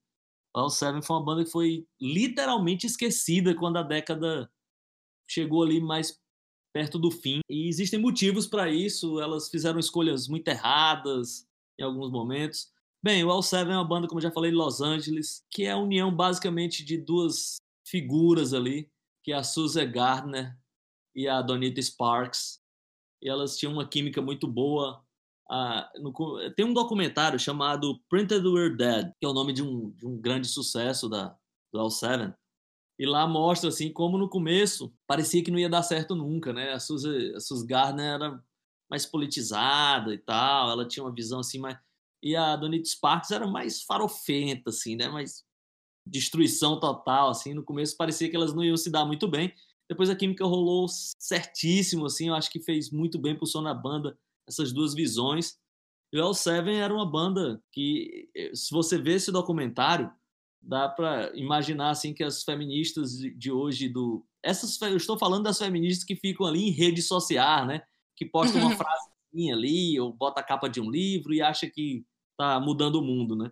[0.59, 4.51] All Seven foi uma banda que foi literalmente esquecida quando a década
[5.29, 6.19] chegou ali mais
[6.73, 7.41] perto do fim.
[7.49, 11.47] E existem motivos para isso, elas fizeram escolhas muito erradas
[11.79, 12.71] em alguns momentos.
[13.03, 15.71] Bem, o All Seven é uma banda, como já falei, de Los Angeles, que é
[15.71, 18.91] a união basicamente de duas figuras ali,
[19.23, 20.57] que é a Suzy Gardner
[21.15, 22.59] e a Donita Sparks.
[23.21, 25.03] E elas tinham uma química muito boa,
[25.49, 26.13] ah, no,
[26.55, 30.19] tem um documentário chamado Printed We're Dead, que é o nome de um, de um
[30.19, 31.35] grande sucesso da,
[31.71, 32.35] do L7.
[32.99, 36.73] E lá mostra assim como no começo parecia que não ia dar certo nunca, né?
[36.73, 38.43] A Suzy, a Suzy Gardner era
[38.89, 41.77] mais politizada e tal, ela tinha uma visão assim mais
[42.23, 45.07] e a Donita Sparks era mais farofenta assim, né?
[45.07, 45.45] Mais
[46.05, 47.53] destruição total assim.
[47.53, 49.53] No começo parecia que elas não iam se dar muito bem.
[49.89, 53.73] Depois a química rolou certíssimo assim, eu acho que fez muito bem pro som na
[53.73, 55.57] banda essas duas visões.
[56.11, 60.11] E o L7 era uma banda que, eh, se você vê esse documentário,
[60.61, 65.57] dá para imaginar assim que as feministas de hoje do essas eu estou falando das
[65.57, 67.81] feministas que ficam ali em rede social, né?
[68.15, 72.05] Que postam uma frasezinha ali ou bota a capa de um livro e acha que
[72.37, 73.51] tá mudando o mundo, né?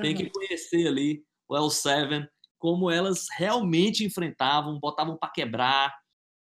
[0.00, 2.28] Tem que conhecer ali o L7
[2.58, 5.94] como elas realmente enfrentavam, botavam para quebrar.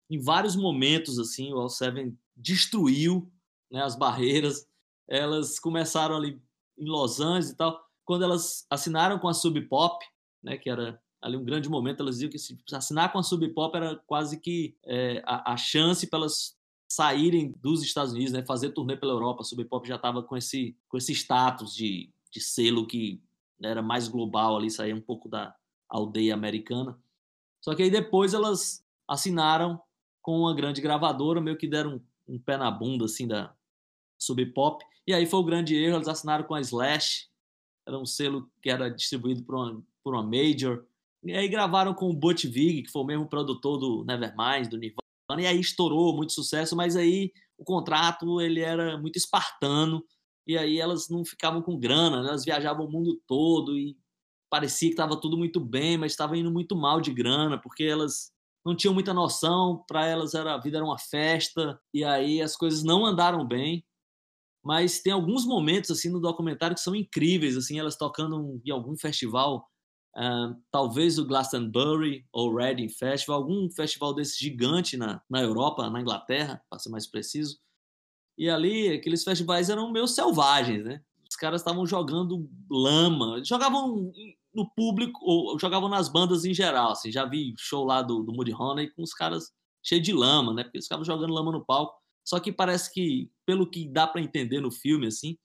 [0.10, 3.32] Em vários momentos assim, o L7 destruiu
[3.74, 4.68] né, as barreiras,
[5.08, 6.40] elas começaram ali
[6.78, 7.84] em Los Angeles e tal.
[8.06, 10.06] Quando elas assinaram com a Sub Pop,
[10.44, 13.46] né, que era ali um grande momento, elas diziam que se assinar com a Sub
[13.50, 16.56] Pop era quase que é, a, a, chance para elas
[16.88, 19.42] saírem dos Estados Unidos, né, fazer turnê pela Europa.
[19.42, 23.20] A Sub Pop já estava com esse, com esse status de, de selo que
[23.64, 25.56] era mais global ali, saía um pouco da
[25.90, 27.00] aldeia americana.
[27.60, 29.82] Só que aí depois elas assinaram
[30.22, 31.96] com uma grande gravadora, meio que deram
[32.28, 33.56] um, um pé na bunda assim da
[34.26, 34.84] Sub Pop.
[35.06, 37.28] E aí foi o grande erro, eles assinaram com a Slash,
[37.88, 40.86] era um selo que era distribuído por uma, por uma major.
[41.24, 44.78] E aí gravaram com o Butch Vig, que foi o mesmo produtor do Nevermind, do
[44.78, 50.04] Nirvana, e aí estourou, muito sucesso, mas aí o contrato ele era muito espartano,
[50.46, 52.30] e aí elas não ficavam com grana, né?
[52.30, 53.98] elas viajavam o mundo todo e
[54.50, 58.32] parecia que estava tudo muito bem, mas estava indo muito mal de grana, porque elas
[58.66, 62.56] não tinham muita noção, para elas era, a vida era uma festa, e aí as
[62.56, 63.84] coisas não andaram bem.
[64.64, 68.96] Mas tem alguns momentos assim no documentário que são incríveis, assim, elas tocando em algum
[68.98, 69.68] festival,
[70.16, 76.00] uh, talvez o Glastonbury ou Reading Festival, algum festival desse gigante na, na Europa, na
[76.00, 77.58] Inglaterra, para ser mais preciso.
[78.38, 81.02] E ali, aqueles festivais eram meio selvagens, né?
[81.30, 84.12] Os caras estavam jogando lama, jogavam
[84.54, 88.32] no público, ou jogavam nas bandas em geral, assim, já vi show lá do, do
[88.32, 89.52] Moody Honey com os caras
[89.84, 90.64] cheios de lama, né?
[90.64, 92.03] Porque eles ficavam jogando lama no palco.
[92.26, 95.38] Só que parece que, pelo que dá para entender no filme, assim,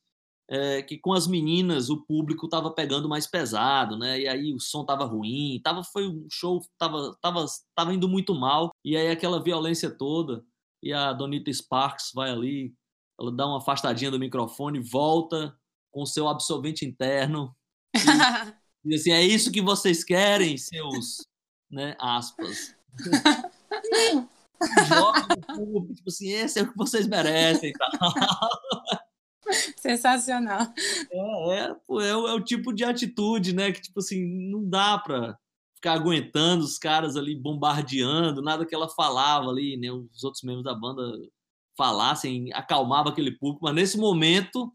[0.50, 4.20] é que com as meninas o público tava pegando mais pesado, né?
[4.20, 8.34] E aí o som tava ruim, tava foi um show tava tava tava indo muito
[8.34, 10.42] mal e aí aquela violência toda
[10.82, 12.74] e a Donita Sparks vai ali,
[13.20, 15.54] ela dá uma afastadinha do microfone, volta
[15.90, 17.54] com seu absorvente interno
[17.94, 21.26] e diz assim: "É isso que vocês querem, seus,
[21.70, 22.74] né, aspas".
[24.86, 27.90] joga no público, tipo assim, esse é o que vocês merecem tal.
[29.76, 30.66] Sensacional.
[31.10, 33.72] É, é, pô, é, é, o tipo de atitude, né?
[33.72, 35.38] Que, tipo assim, não dá pra
[35.74, 39.90] ficar aguentando os caras ali bombardeando, nada que ela falava ali, né?
[39.90, 41.02] Os outros membros da banda
[41.76, 44.72] falassem, acalmava aquele público, mas nesse momento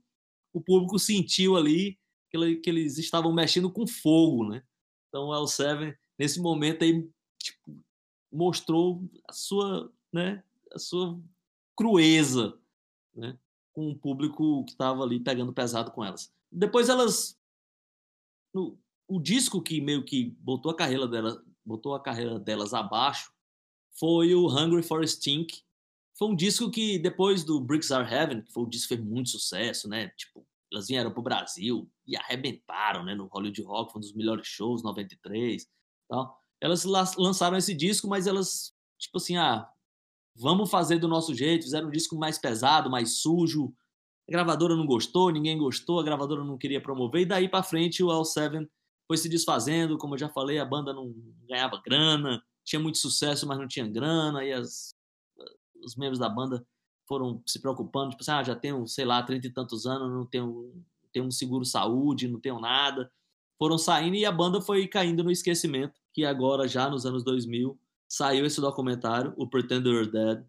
[0.54, 2.00] o público sentiu ali
[2.32, 4.64] que, que eles estavam mexendo com fogo, né?
[5.10, 7.84] Então o L7, nesse momento aí, tipo,
[8.34, 10.44] mostrou a sua, né,
[10.74, 11.20] a sua
[11.76, 12.58] crueza,
[13.16, 13.38] né,
[13.72, 16.34] com o público que estava ali pegando pesado com elas.
[16.52, 17.40] Depois elas,
[18.54, 23.32] no, o disco que meio que botou a carreira dela, botou a carreira delas abaixo,
[24.00, 25.62] foi o Hungry for Stink.
[26.18, 29.08] Foi um disco que depois do Bricks Are Heaven, que foi um disco que fez
[29.08, 30.10] muito sucesso, né?
[30.10, 34.48] Tipo, elas vieram pro Brasil e arrebentaram, né, no Hollywood Rock, foi um dos melhores
[34.48, 35.68] shows, 93,
[36.08, 36.86] tal elas
[37.18, 39.68] lançaram esse disco, mas elas, tipo assim, ah,
[40.34, 43.74] vamos fazer do nosso jeito, fizeram um disco mais pesado, mais sujo.
[44.30, 48.02] A gravadora não gostou, ninguém gostou, a gravadora não queria promover, e daí para frente
[48.02, 48.66] o L7
[49.06, 51.14] foi se desfazendo, como eu já falei, a banda não
[51.46, 54.96] ganhava grana, tinha muito sucesso, mas não tinha grana, e as,
[55.84, 56.66] os membros da banda
[57.06, 60.26] foram se preocupando, tipo assim, ah, já tenho, sei lá, trinta e tantos anos, não
[60.26, 63.12] tenho, tenho um seguro saúde, não tenho nada.
[63.60, 67.78] Foram saindo e a banda foi caindo no esquecimento que agora, já nos anos 2000,
[68.08, 70.46] saiu esse documentário, o Pretender Dead,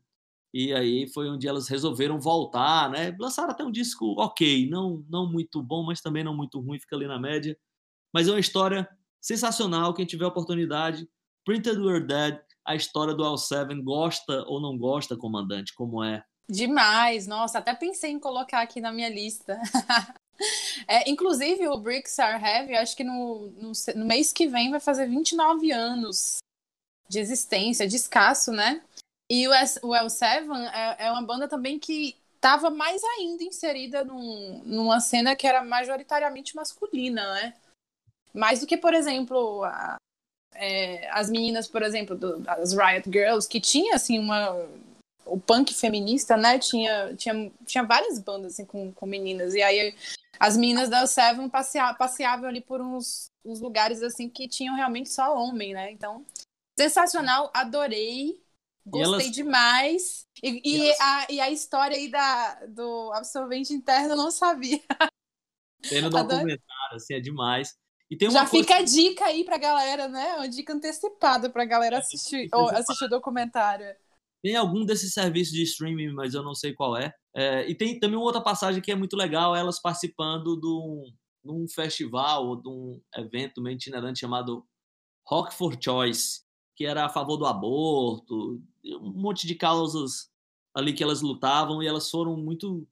[0.53, 3.17] e aí foi onde elas resolveram voltar, né?
[3.19, 6.95] Lançaram até um disco ok, não, não muito bom, mas também não muito ruim, fica
[6.95, 7.59] ali na média.
[8.13, 8.89] Mas é uma história
[9.21, 11.09] sensacional, quem tiver oportunidade.
[11.45, 16.25] Printed Were Dead, a história do L7, gosta ou não gosta, comandante, como é?
[16.49, 19.59] Demais, nossa, até pensei em colocar aqui na minha lista.
[20.87, 24.81] É, inclusive, o Bricks Are Heavy, acho que no, no, no, mês que vem vai
[24.81, 26.39] fazer 29 anos
[27.09, 28.83] de existência, de escasso, né?
[29.31, 34.63] E o, o L7 é, é uma banda também que estava mais ainda inserida num,
[34.65, 37.55] numa cena que era majoritariamente masculina, né?
[38.35, 39.97] Mais do que, por exemplo, a,
[40.55, 44.55] é, as meninas, por exemplo, do, as Riot Girls, que tinha, assim, uma
[45.27, 46.59] o punk feminista, né?
[46.59, 49.55] Tinha, tinha, tinha várias bandas assim, com, com meninas.
[49.55, 49.95] E aí
[50.39, 55.11] as meninas da Seven passeavam, passeavam ali por uns, uns lugares assim que tinham realmente
[55.11, 55.91] só homem, né?
[55.91, 56.25] Então,
[56.79, 58.43] sensacional, adorei.
[58.87, 59.31] Gostei elas...
[59.31, 60.27] demais.
[60.43, 61.01] E, e, e, elas...
[61.01, 64.83] a, e a história aí da, do absorvente interno eu não sabia.
[65.89, 67.75] Tem no documentário, assim, é demais.
[68.11, 68.67] E tem uma Já coisa...
[68.67, 70.35] fica a dica aí pra galera, né?
[70.35, 73.87] Uma dica antecipada pra galera assistir, ou assistir o documentário.
[74.43, 77.15] Tem algum desses serviços de streaming, mas eu não sei qual é.
[77.35, 81.05] É e tem também uma outra passagem que é muito legal, elas participando de um,
[81.45, 84.65] de um festival ou de um evento meio itinerante chamado
[85.27, 86.43] Rock for Choice,
[86.77, 90.31] que era a favor do aborto, um monte de causas
[90.75, 92.87] ali que elas lutavam e elas foram muito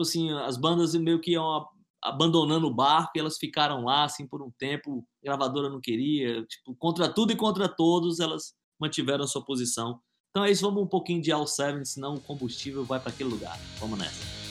[0.00, 1.66] assim as bandas meio que iam
[2.02, 6.44] abandonando o barco e elas ficaram lá assim por um tempo a gravadora não queria
[6.46, 10.00] tipo contra tudo e contra todos elas mantiveram a sua posição
[10.32, 13.28] então é isso, vamos um pouquinho de All 7, senão o combustível vai para aquele
[13.28, 13.60] lugar.
[13.78, 14.41] Vamos nessa.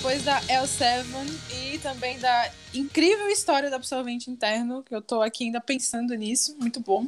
[0.00, 1.04] Depois da L7
[1.52, 6.56] e também da incrível história do absorvente interno, que eu tô aqui ainda pensando nisso,
[6.58, 7.06] muito bom.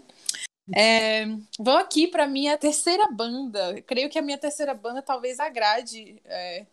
[0.77, 1.25] É,
[1.59, 3.81] vou aqui para minha terceira banda.
[3.87, 6.67] Creio que a minha terceira banda talvez agrade é,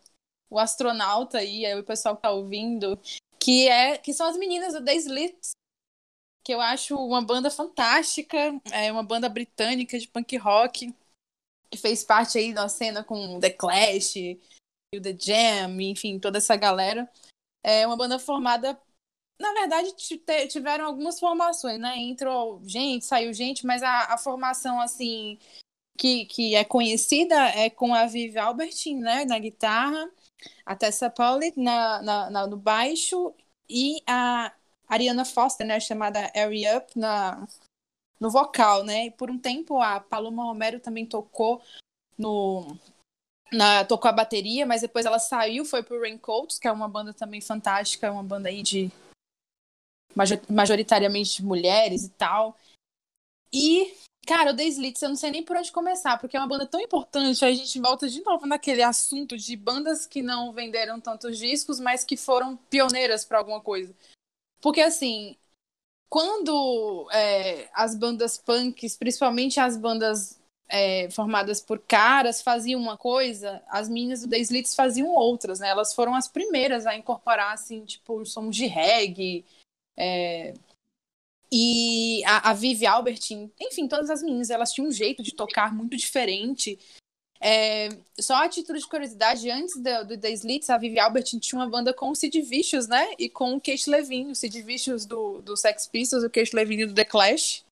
[0.49, 2.99] o astronauta aí, o pessoal que tá ouvindo,
[3.39, 5.51] que é que são as meninas do The Slits,
[6.43, 10.93] que eu acho uma banda fantástica, é uma banda britânica de punk rock
[11.71, 14.15] que fez parte aí da cena com The Clash,
[14.95, 17.09] o The Jam, enfim, toda essa galera.
[17.63, 18.79] É uma banda formada.
[19.39, 19.95] Na verdade,
[20.49, 21.97] tiveram algumas formações, né?
[21.97, 25.37] Entrou gente, saiu gente, mas a, a formação, assim,
[25.97, 29.25] que, que é conhecida é com a Vivi Albertin, né?
[29.25, 30.11] Na guitarra,
[30.65, 33.33] a Tessa Pauly na, na, na, no baixo
[33.69, 34.53] e a
[34.87, 35.79] Ariana Foster, né?
[35.79, 37.47] Chamada Airy Up na,
[38.19, 39.05] no vocal, né?
[39.05, 41.61] E por um tempo a Paloma Romero também tocou
[42.17, 42.77] no
[43.51, 47.13] na, tocou a bateria, mas depois ela saiu, foi pro Raincoats, que é uma banda
[47.13, 48.91] também fantástica, uma banda aí de
[50.49, 52.57] majoritariamente mulheres e tal.
[53.53, 53.93] E,
[54.27, 56.65] cara, o The Slits, eu não sei nem por onde começar, porque é uma banda
[56.65, 60.99] tão importante, aí a gente volta de novo naquele assunto de bandas que não venderam
[60.99, 63.95] tantos discos, mas que foram pioneiras para alguma coisa.
[64.61, 65.35] Porque, assim,
[66.09, 70.38] quando é, as bandas punks, principalmente as bandas
[70.69, 75.69] é, formadas por caras faziam uma coisa, as meninas do The Slits faziam outras, né?
[75.69, 79.43] Elas foram as primeiras a incorporar, assim, tipo, sons de reggae.
[79.97, 80.53] É...
[81.51, 85.73] E a, a Vivi Albertin, enfim, todas as meninas, elas tinham um jeito de tocar
[85.73, 86.77] muito diferente.
[87.41, 87.89] É...
[88.19, 91.69] Só a título de curiosidade, antes do, do The Slits, a Vivi Albertin tinha uma
[91.69, 93.15] banda com o Sid Vicious, né?
[93.17, 96.85] E com o Kate Levine, o Sid Vicious do, do Sex Pistols, o Kate Levine
[96.85, 97.63] do The Clash.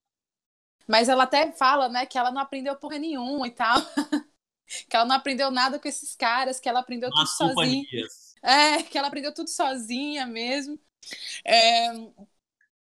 [0.87, 3.75] Mas ela até fala, né, que ela não aprendeu porra nenhuma e tal.
[4.89, 7.85] que ela não aprendeu nada com esses caras, que ela aprendeu tudo sozinha.
[8.41, 10.79] É, que ela aprendeu tudo sozinha mesmo.
[11.43, 11.91] É,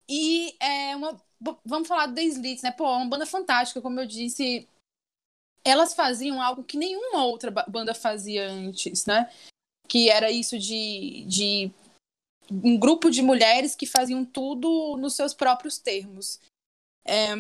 [0.08, 1.22] e é uma.
[1.66, 2.72] Vamos falar do The Slits, né?
[2.72, 4.68] Pô, uma banda fantástica, como eu disse.
[5.66, 9.32] Elas faziam algo que nenhuma outra banda fazia antes, né?
[9.88, 11.72] Que era isso de, de
[12.52, 16.40] um grupo de mulheres que faziam tudo nos seus próprios termos.
[17.06, 17.34] É,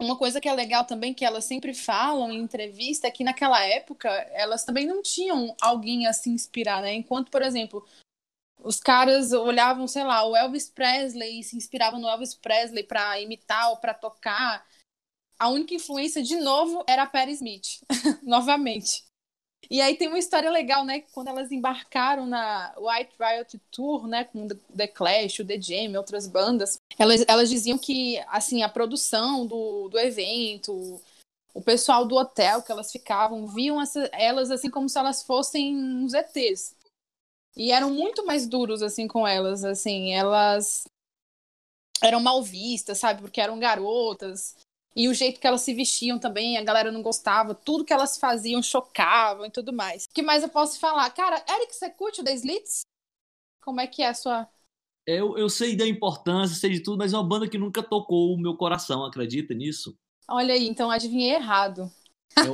[0.00, 3.62] uma coisa que é legal também, que elas sempre falam em entrevista, é que naquela
[3.64, 6.94] época elas também não tinham alguém a se inspirar, né?
[6.94, 7.86] Enquanto, por exemplo,
[8.62, 13.20] os caras olhavam, sei lá, o Elvis Presley e se inspiravam no Elvis Presley para
[13.20, 14.66] imitar ou para tocar.
[15.38, 17.80] A única influência, de novo, era a Perry Smith,
[18.22, 19.09] novamente.
[19.68, 21.02] E aí tem uma história legal, né?
[21.12, 24.24] Quando elas embarcaram na White Riot Tour, né?
[24.24, 29.46] Com The Clash, o The Jam, outras bandas, elas, elas diziam que, assim, a produção
[29.46, 31.00] do, do evento,
[31.54, 35.76] o pessoal do hotel que elas ficavam, viam essa, elas assim como se elas fossem
[35.76, 36.74] uns ETs.
[37.56, 40.84] E eram muito mais duros, assim, com elas, assim, elas
[42.02, 43.20] eram mal vistas, sabe?
[43.20, 44.56] Porque eram garotas.
[44.94, 47.54] E o jeito que elas se vestiam também, a galera não gostava.
[47.54, 50.04] Tudo que elas faziam chocavam e tudo mais.
[50.04, 51.08] O que mais eu posso falar?
[51.10, 52.82] Cara, Eric, você curte o The Slits?
[53.62, 54.48] Como é que é a sua...
[55.06, 58.34] Eu, eu sei da importância, sei de tudo, mas é uma banda que nunca tocou
[58.34, 59.96] o meu coração, acredita nisso?
[60.28, 61.90] Olha aí, então adivinhei errado.
[62.36, 62.52] Eu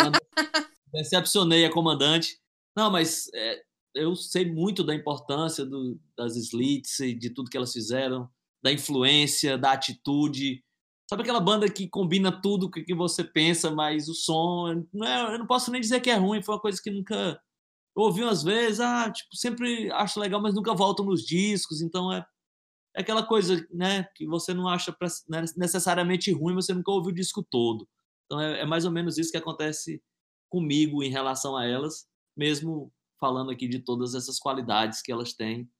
[0.92, 2.38] decepcionei a comandante.
[2.74, 3.62] Não, mas é,
[3.94, 8.28] eu sei muito da importância do, das slits e de tudo que elas fizeram,
[8.62, 10.62] da influência, da atitude,
[11.08, 14.84] Sabe aquela banda que combina tudo que, que você pensa, mas o som.
[14.92, 17.40] Não é, eu não posso nem dizer que é ruim, foi uma coisa que nunca.
[17.96, 22.12] Eu ouvi umas vezes, ah, tipo, sempre acho legal, mas nunca volto nos discos, então
[22.12, 22.26] é,
[22.94, 24.94] é aquela coisa, né, que você não acha
[25.28, 27.88] né, necessariamente ruim, você nunca ouviu o disco todo.
[28.26, 30.02] Então é, é mais ou menos isso que acontece
[30.50, 35.70] comigo em relação a elas, mesmo falando aqui de todas essas qualidades que elas têm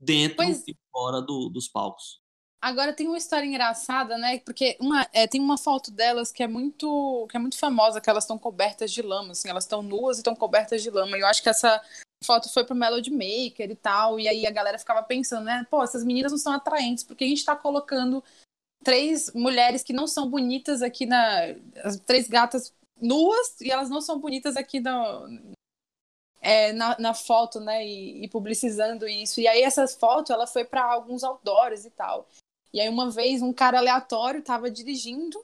[0.00, 0.66] dentro pois...
[0.66, 2.20] e fora do, dos palcos.
[2.60, 4.40] Agora tem uma história engraçada, né?
[4.40, 8.10] Porque uma, é, tem uma foto delas que é muito que é muito famosa, que
[8.10, 11.16] elas estão cobertas de lama, assim, elas estão nuas e estão cobertas de lama.
[11.16, 11.80] E eu acho que essa
[12.24, 15.64] foto foi pro Melody Maker e tal, e aí a galera ficava pensando, né?
[15.70, 18.24] Pô, essas meninas não são atraentes, porque a gente tá colocando
[18.82, 21.42] três mulheres que não são bonitas aqui na.
[21.84, 25.52] As três gatas nuas e elas não são bonitas aqui no,
[26.40, 29.40] é, na, na, foto, né, e, e, publicizando isso.
[29.40, 32.26] E aí essa foto, ela foi para alguns outdoors e tal.
[32.72, 35.38] E aí uma vez um cara aleatório estava dirigindo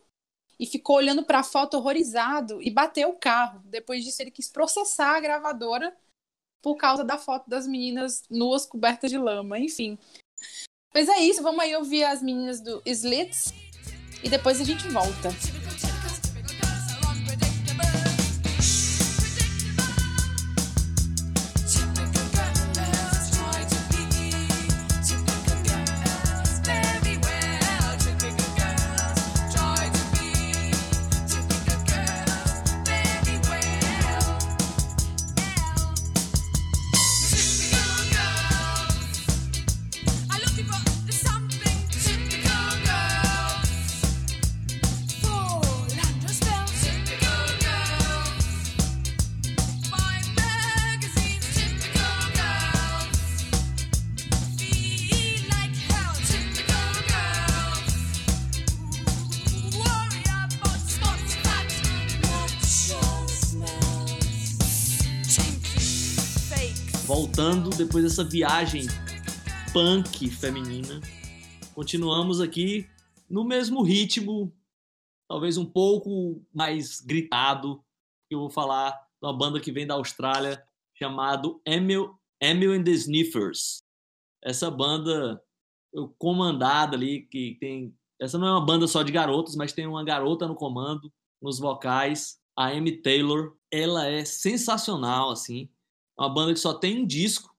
[0.58, 3.60] e ficou olhando para a foto horrorizado e bateu o carro.
[3.64, 5.94] Depois disso ele quis processar a gravadora
[6.62, 9.98] por causa da foto das meninas nuas cobertas de lama, enfim.
[10.90, 13.52] Pois é isso, vamos aí ouvir as meninas do Slits
[14.22, 15.28] e depois a gente volta.
[67.14, 68.88] Voltando depois dessa viagem
[69.72, 71.00] punk feminina.
[71.72, 72.90] Continuamos aqui
[73.30, 74.52] no mesmo ritmo,
[75.28, 77.76] talvez um pouco mais gritado,
[78.28, 80.60] que eu vou falar de uma banda que vem da Austrália
[80.92, 83.84] chamado Emil, Emil and the Sniffers.
[84.42, 85.40] Essa banda
[86.18, 90.02] comandada ali que tem essa não é uma banda só de garotos, mas tem uma
[90.02, 93.56] garota no comando, nos vocais, a Amy Taylor.
[93.70, 95.70] Ela é sensacional assim.
[96.18, 97.54] Uma banda que só tem um disco,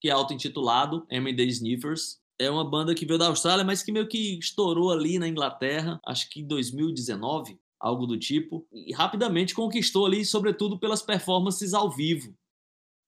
[0.00, 2.20] que é auto-intitulado the Sniffers.
[2.38, 6.00] É uma banda que veio da Austrália, mas que meio que estourou ali na Inglaterra,
[6.06, 11.90] acho que em 2019, algo do tipo, e rapidamente conquistou ali, sobretudo pelas performances ao
[11.90, 12.32] vivo.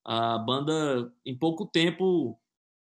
[0.04, 2.36] A banda, em pouco tempo,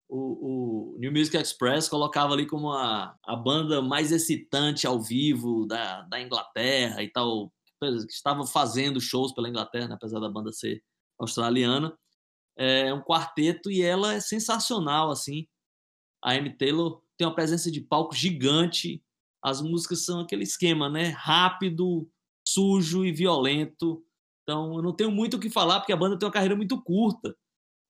[0.09, 5.67] o, o, New Music Express colocava ali como a, a banda mais excitante ao vivo
[5.67, 7.51] da, da Inglaterra e tal,
[7.81, 10.83] que estava fazendo shows pela Inglaterra, né, apesar da banda ser
[11.19, 11.97] australiana.
[12.57, 15.47] É um quarteto e ela é sensacional, assim.
[16.23, 19.03] A Amy Taylor tem uma presença de palco gigante.
[19.43, 21.09] As músicas são aquele esquema, né?
[21.09, 22.09] Rápido,
[22.47, 24.05] sujo e violento.
[24.43, 26.81] Então, eu não tenho muito o que falar, porque a banda tem uma carreira muito
[26.83, 27.35] curta,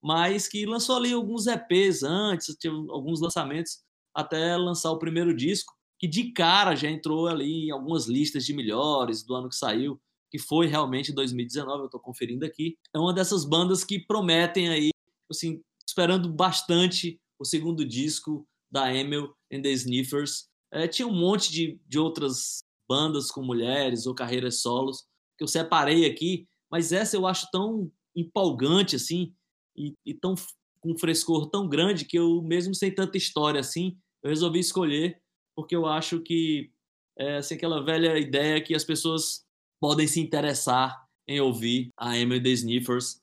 [0.01, 5.73] mas que lançou ali alguns EPs antes, teve alguns lançamentos até lançar o primeiro disco,
[5.99, 10.01] que de cara já entrou ali em algumas listas de melhores do ano que saiu,
[10.35, 12.77] que foi realmente 2019, eu estou conferindo aqui.
[12.93, 14.89] É uma dessas bandas que prometem aí,
[15.31, 20.49] assim, esperando bastante o segundo disco da Emil and the Sniffers.
[20.73, 25.05] É, tinha um monte de, de outras bandas com mulheres ou carreiras solos
[25.37, 29.33] que eu separei aqui, mas essa eu acho tão empolgante assim
[29.75, 30.35] e, e tão
[30.81, 35.21] com um frescor tão grande que eu mesmo sem tanta história assim, eu resolvi escolher
[35.55, 36.71] porque eu acho que
[37.17, 39.44] é assim, aquela velha ideia que as pessoas
[39.85, 43.21] podem se interessar em ouvir a Emily The Sniffers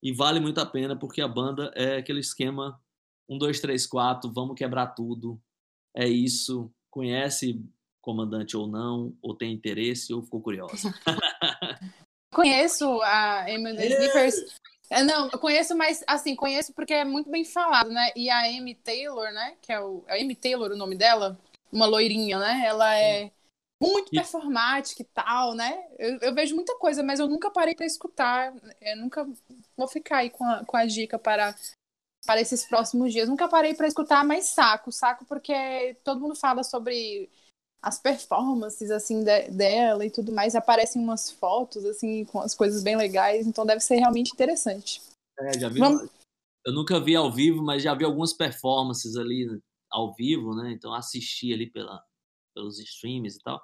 [0.00, 2.80] e vale muito a pena porque a banda é aquele esquema
[3.28, 5.42] um, dois, três, quatro, vamos quebrar tudo.
[5.92, 6.70] É isso.
[6.88, 7.60] Conhece
[8.00, 10.94] comandante ou não, ou tem interesse, ou ficou curiosa.
[12.32, 14.36] conheço a Emily Sniffers.
[14.90, 18.12] É, não, eu conheço, mas assim, conheço porque é muito bem falado, né?
[18.14, 19.56] E a Amy Taylor, né?
[19.60, 20.04] Que é o.
[20.06, 21.36] É Amy Taylor o nome dela?
[21.72, 22.62] Uma loirinha, né?
[22.64, 23.32] Ela é
[23.82, 25.84] muito performática e tal, né?
[25.98, 28.54] Eu, eu, vejo muita coisa, mas eu nunca parei para escutar.
[28.80, 29.28] Eu nunca
[29.76, 31.54] vou ficar aí com a, com a dica para
[32.26, 33.28] para esses próximos dias.
[33.28, 37.30] Nunca parei para escutar, mas saco, saco porque todo mundo fala sobre
[37.82, 42.82] as performances assim de, dela e tudo mais, aparecem umas fotos assim com as coisas
[42.82, 45.02] bem legais, então deve ser realmente interessante.
[45.38, 45.80] É, já vi.
[45.80, 46.08] Vamos...
[46.66, 49.46] Eu nunca vi ao vivo, mas já vi algumas performances ali
[49.90, 50.72] ao vivo, né?
[50.72, 52.02] Então assisti ali pela,
[52.54, 53.60] pelos streams e tal.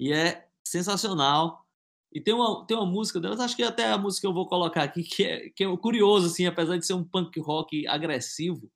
[0.00, 1.64] E é sensacional.
[2.12, 4.46] E tem uma, tem uma música delas, acho que até a música que eu vou
[4.46, 8.70] colocar aqui, que é, que é curioso, assim, apesar de ser um punk rock agressivo,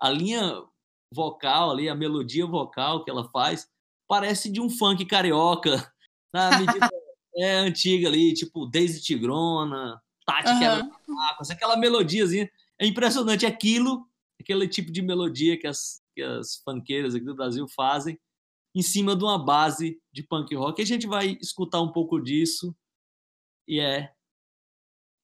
[0.00, 0.60] a linha
[1.12, 3.68] vocal ali, a melodia vocal que ela faz,
[4.08, 5.92] parece de um funk carioca,
[6.34, 6.88] na medida
[7.36, 10.58] é, antiga ali, tipo Daisy Tigrona, Tati uhum.
[10.58, 10.90] quebra
[11.38, 12.50] assim, aquela melodiazinha.
[12.78, 14.06] É impressionante aquilo,
[14.40, 18.18] aquele tipo de melodia que as, que as funkeiras aqui do Brasil fazem,
[18.74, 20.80] em cima de uma base de punk rock.
[20.80, 22.74] E a gente vai escutar um pouco disso
[23.68, 24.12] e é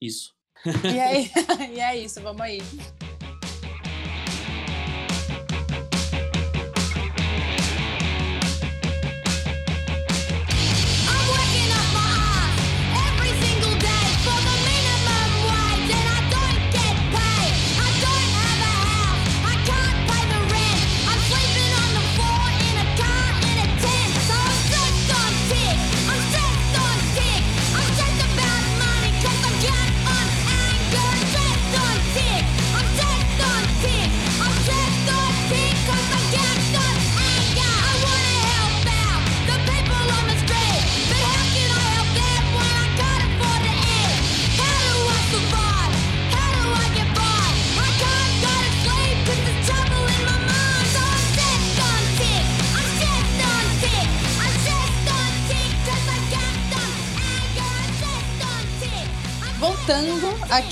[0.01, 0.35] isso.
[0.85, 1.23] E é,
[1.75, 2.59] e é isso, vamos aí.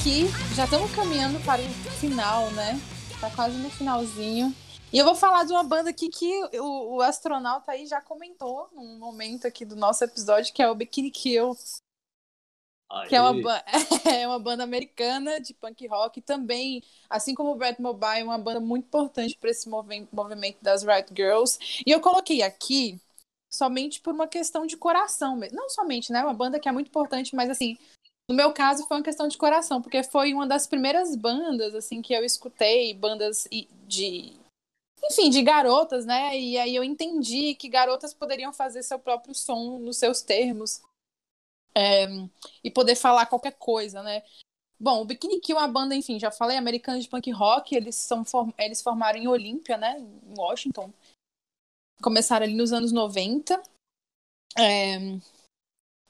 [0.04, 2.78] Aqui já estamos caminhando para o final, né?
[3.18, 4.54] Tá quase no finalzinho.
[4.92, 8.68] E eu vou falar de uma banda aqui que o, o astronauta aí já comentou
[8.74, 11.56] num momento aqui do nosso episódio, que é o Bikini Kill.
[12.90, 13.08] Aê.
[13.08, 13.64] Que é uma,
[14.04, 18.60] é uma banda americana de punk rock também, assim como o Brett Mobile, uma banda
[18.60, 21.58] muito importante para esse movimento das Right Girls.
[21.86, 23.00] E eu coloquei aqui
[23.50, 26.22] somente por uma questão de coração, não somente, né?
[26.22, 27.78] Uma banda que é muito importante, mas assim,
[28.28, 32.00] No meu caso, foi uma questão de coração, porque foi uma das primeiras bandas, assim,
[32.00, 33.46] que eu escutei, bandas
[33.86, 34.32] de.
[35.04, 36.38] Enfim, de garotas, né?
[36.38, 40.80] E aí eu entendi que garotas poderiam fazer seu próprio som nos seus termos.
[41.76, 42.06] É,
[42.62, 44.22] e poder falar qualquer coisa, né?
[44.78, 47.96] Bom, o Bikini Kill é uma banda, enfim, já falei, americana de punk rock, eles,
[47.96, 48.24] são,
[48.58, 50.92] eles formaram em Olímpia, né, em Washington.
[52.02, 53.62] Começaram ali nos anos 90.
[54.58, 54.98] É,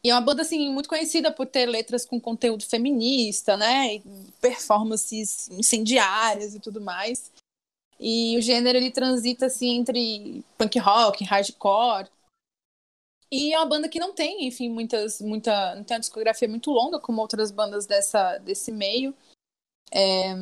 [0.05, 4.03] e é uma banda, assim, muito conhecida por ter letras com conteúdo feminista, né,
[4.41, 7.33] performances incendiárias e tudo mais.
[7.99, 12.09] E o gênero, ele transita, assim, entre punk rock, hardcore,
[13.37, 16.71] e é uma banda que não tem, enfim, muitas, muita, não tem uma discografia muito
[16.71, 19.13] longa, como outras bandas dessa, desse meio.
[19.93, 20.35] É,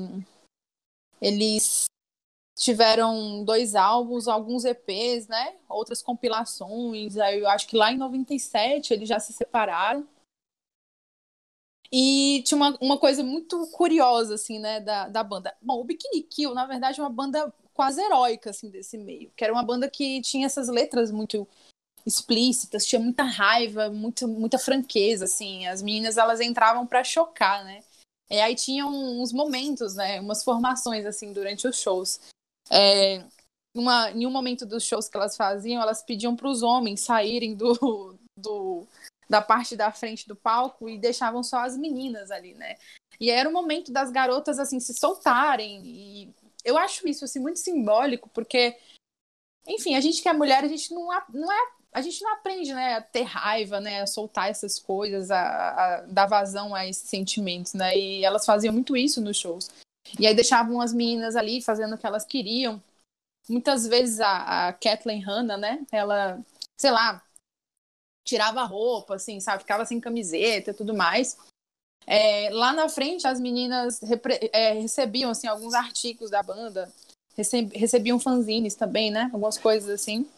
[1.18, 1.86] eles
[2.54, 5.56] tiveram dois álbuns, alguns EPs, né?
[5.68, 7.16] Outras compilações.
[7.16, 10.06] Aí eu acho que lá em 97 eles já se separaram.
[11.90, 15.54] E tinha uma, uma coisa muito curiosa, assim, né, da, da banda.
[15.60, 19.30] Bom, o Bikini Kill, na verdade, é uma banda quase heróica, assim, desse meio.
[19.36, 21.46] Que era uma banda que tinha essas letras muito
[22.06, 25.66] explícitas, tinha muita raiva, muito, muita franqueza, assim.
[25.66, 27.80] As meninas, elas entravam para chocar, né?
[28.30, 28.88] E aí tinham
[29.20, 30.18] uns momentos, né?
[30.18, 32.20] Umas formações, assim, durante os shows.
[32.72, 33.24] É,
[33.74, 37.54] uma, em um momento dos shows que elas faziam, elas pediam para os homens saírem
[37.54, 38.86] do, do,
[39.28, 42.76] da parte da frente do palco e deixavam só as meninas ali, né?
[43.20, 45.82] E era o momento das garotas, assim, se soltarem.
[45.84, 48.76] E eu acho isso, assim, muito simbólico, porque
[49.66, 52.72] enfim, a gente que é mulher, a gente não, não é a gente não aprende,
[52.72, 57.06] né, a ter raiva, né, a soltar essas coisas, a, a, dar vazão a esses
[57.06, 59.68] sentimentos, né, e elas faziam muito isso nos shows.
[60.18, 62.82] E aí deixavam as meninas ali fazendo o que elas queriam.
[63.48, 66.40] Muitas vezes a, a Kathleen Hanna, né, ela,
[66.78, 67.22] sei lá,
[68.24, 71.36] tirava a roupa, assim, sabe, ficava sem camiseta e tudo mais.
[72.06, 74.00] É, lá na frente, as meninas
[74.52, 76.92] é, recebiam, assim, alguns artigos da banda,
[77.36, 80.28] recebiam fanzines também, né, algumas coisas assim.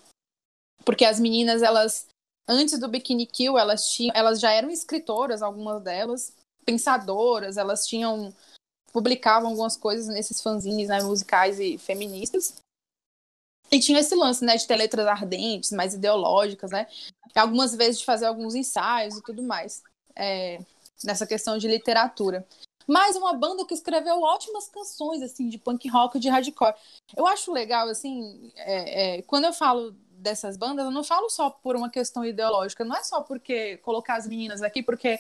[0.85, 2.07] Porque as meninas, elas,
[2.49, 6.33] antes do Bikini Kill, elas, tinham, elas já eram escritoras, algumas delas,
[6.65, 8.33] pensadoras, elas tinham.
[8.95, 12.55] Publicavam algumas coisas nesses fanzines né, musicais e feministas.
[13.69, 16.87] E tinha esse lance, né, de ter letras ardentes, mais ideológicas, né?
[17.35, 19.83] Algumas vezes de fazer alguns ensaios e tudo mais.
[20.15, 20.61] É,
[21.03, 22.47] nessa questão de literatura.
[22.87, 26.75] Mas uma banda que escreveu ótimas canções, assim, de punk rock, de hardcore.
[27.17, 31.51] Eu acho legal, assim, é, é, quando eu falo dessas bandas, eu não falo só
[31.51, 35.19] por uma questão ideológica, não é só porque colocar as meninas aqui porque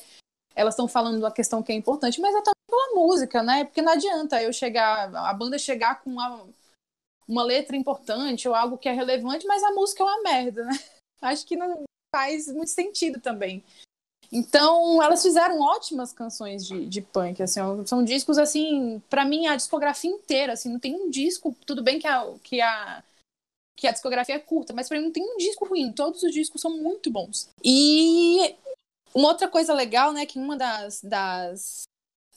[0.55, 2.43] elas estão falando uma questão que é importante, mas é
[2.75, 3.64] pela música, né?
[3.64, 6.45] Porque não adianta eu chegar, a banda chegar com uma,
[7.29, 10.72] uma letra importante ou algo que é relevante, mas a música é uma merda, né?
[11.22, 13.62] Acho que não faz muito sentido também.
[14.33, 19.55] Então, elas fizeram ótimas canções de, de punk, assim, são discos, assim, para mim, a
[19.55, 23.03] discografia inteira, assim, não tem um disco, tudo bem que a, que a
[23.77, 26.33] que a discografia é curta, mas pra mim não tem um disco ruim, todos os
[26.33, 27.51] discos são muito bons.
[27.62, 28.55] E
[29.12, 31.83] uma outra coisa legal, né, que uma das, das,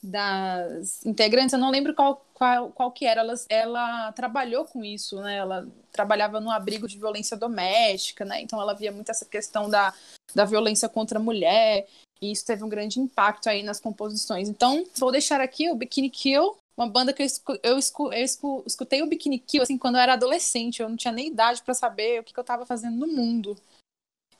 [0.02, 5.20] das integrantes, eu não lembro qual, qual, qual que era, ela, ela trabalhou com isso,
[5.20, 9.68] né, ela trabalhava no abrigo de violência doméstica, né, então ela via muito essa questão
[9.68, 9.92] da,
[10.34, 11.86] da violência contra a mulher,
[12.20, 14.48] e isso teve um grande impacto aí nas composições.
[14.48, 18.24] Então, vou deixar aqui o Bikini Kill, uma banda que eu, escu eu, escu eu
[18.24, 20.80] escu escutei o Bikini Kill assim, quando eu era adolescente.
[20.80, 23.56] Eu não tinha nem idade para saber o que, que eu estava fazendo no mundo.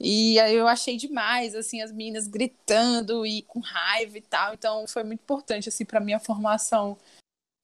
[0.00, 4.54] E aí eu achei demais, assim, as meninas gritando e com raiva e tal.
[4.54, 6.96] Então foi muito importante, assim, para minha formação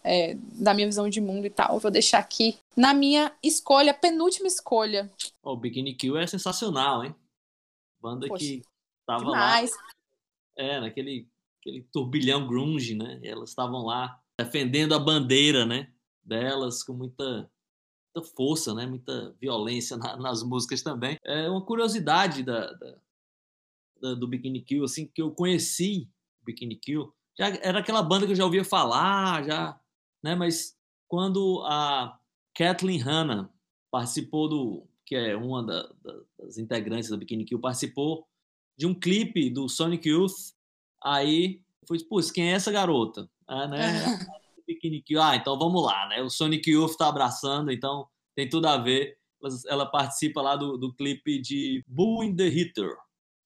[0.03, 1.75] é, da minha visão de mundo e tal.
[1.75, 5.11] Eu vou deixar aqui na minha escolha, penúltima escolha.
[5.43, 7.15] O Bikini Kill é sensacional, hein?
[8.01, 8.63] Banda Poxa, que
[9.07, 9.71] tava demais.
[9.71, 9.83] lá.
[10.57, 11.29] É, naquele
[11.61, 13.19] aquele turbilhão grunge, né?
[13.23, 17.51] Elas estavam lá defendendo a bandeira, né, delas com muita,
[18.15, 21.19] muita força, né, muita violência na, nas músicas também.
[21.25, 22.97] É uma curiosidade da, da,
[24.01, 26.09] da, do Bikini Kill, assim, que eu conheci
[26.41, 29.81] o Bikini Kill, já era aquela banda que eu já ouvia falar, já,
[30.23, 30.77] né, mas
[31.09, 32.19] quando a
[32.55, 33.51] Kathleen Hanna
[33.91, 38.27] participou do, que é uma da, da, das integrantes do Bikini Kill, participou
[38.77, 40.55] de um clipe do Sonic Youth,
[41.03, 43.29] aí eu falei, quem é essa garota?
[43.47, 43.79] Ah, né?
[45.21, 46.23] Ah, então vamos lá, né?
[46.23, 49.17] O Sonic Youth tá abraçando, então tem tudo a ver.
[49.67, 52.95] Ela participa lá do, do clipe de Bull in the Hitter.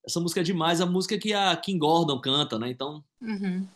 [0.05, 2.69] Essa música é demais, a música que a Kim Gordon canta, né?
[2.69, 3.67] Então uhum.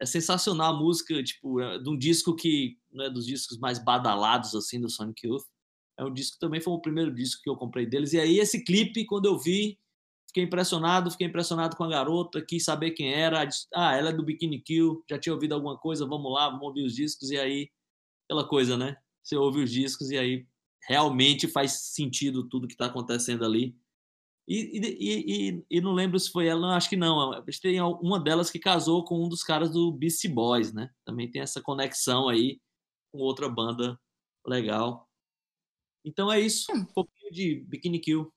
[0.00, 4.54] é sensacional a música, tipo, é de um disco que, né, dos discos mais badalados
[4.54, 5.44] assim do Sonic Youth.
[5.98, 8.12] É um disco também foi o primeiro disco que eu comprei deles.
[8.12, 9.78] E aí esse clipe, quando eu vi,
[10.30, 13.46] fiquei impressionado, fiquei impressionado com a garota, quis saber quem era.
[13.74, 16.84] Ah, ela é do Bikini Kill, já tinha ouvido alguma coisa, vamos lá, vamos ouvir
[16.84, 17.70] os discos, e aí,
[18.24, 18.96] aquela coisa, né?
[19.22, 20.46] Você ouve os discos e aí
[20.88, 23.76] realmente faz sentido tudo que está acontecendo ali.
[24.48, 27.44] E, e, e, e, não lembro se foi ela, não, acho que não.
[27.62, 30.90] Tem uma delas que casou com um dos caras do Beastie Boys, né?
[31.04, 32.60] Também tem essa conexão aí
[33.12, 34.00] com outra banda
[34.44, 35.08] legal.
[36.04, 36.78] Então é isso, hum.
[36.78, 38.32] um pouquinho de Bikini Kill.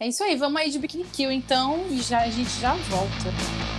[0.00, 3.73] É isso aí, vamos aí de Bikini Kill então já, a gente já volta.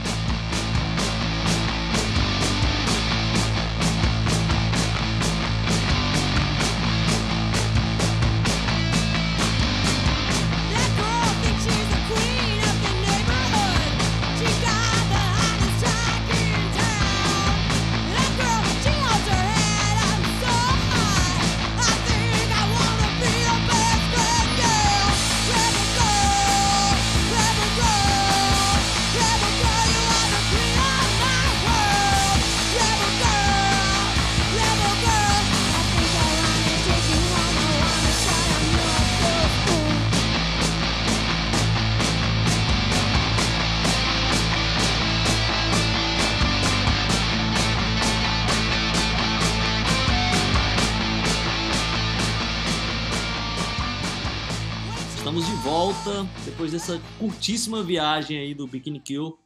[56.46, 59.40] Depois dessa curtíssima viagem aí do Bikini Kill,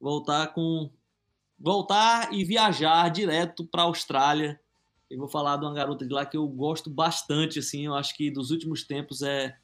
[0.00, 0.88] voltar com
[1.58, 4.60] voltar e viajar direto para a Austrália.
[5.10, 8.16] Eu vou falar de uma garota de lá que eu gosto bastante, assim, eu acho
[8.16, 9.56] que dos últimos tempos é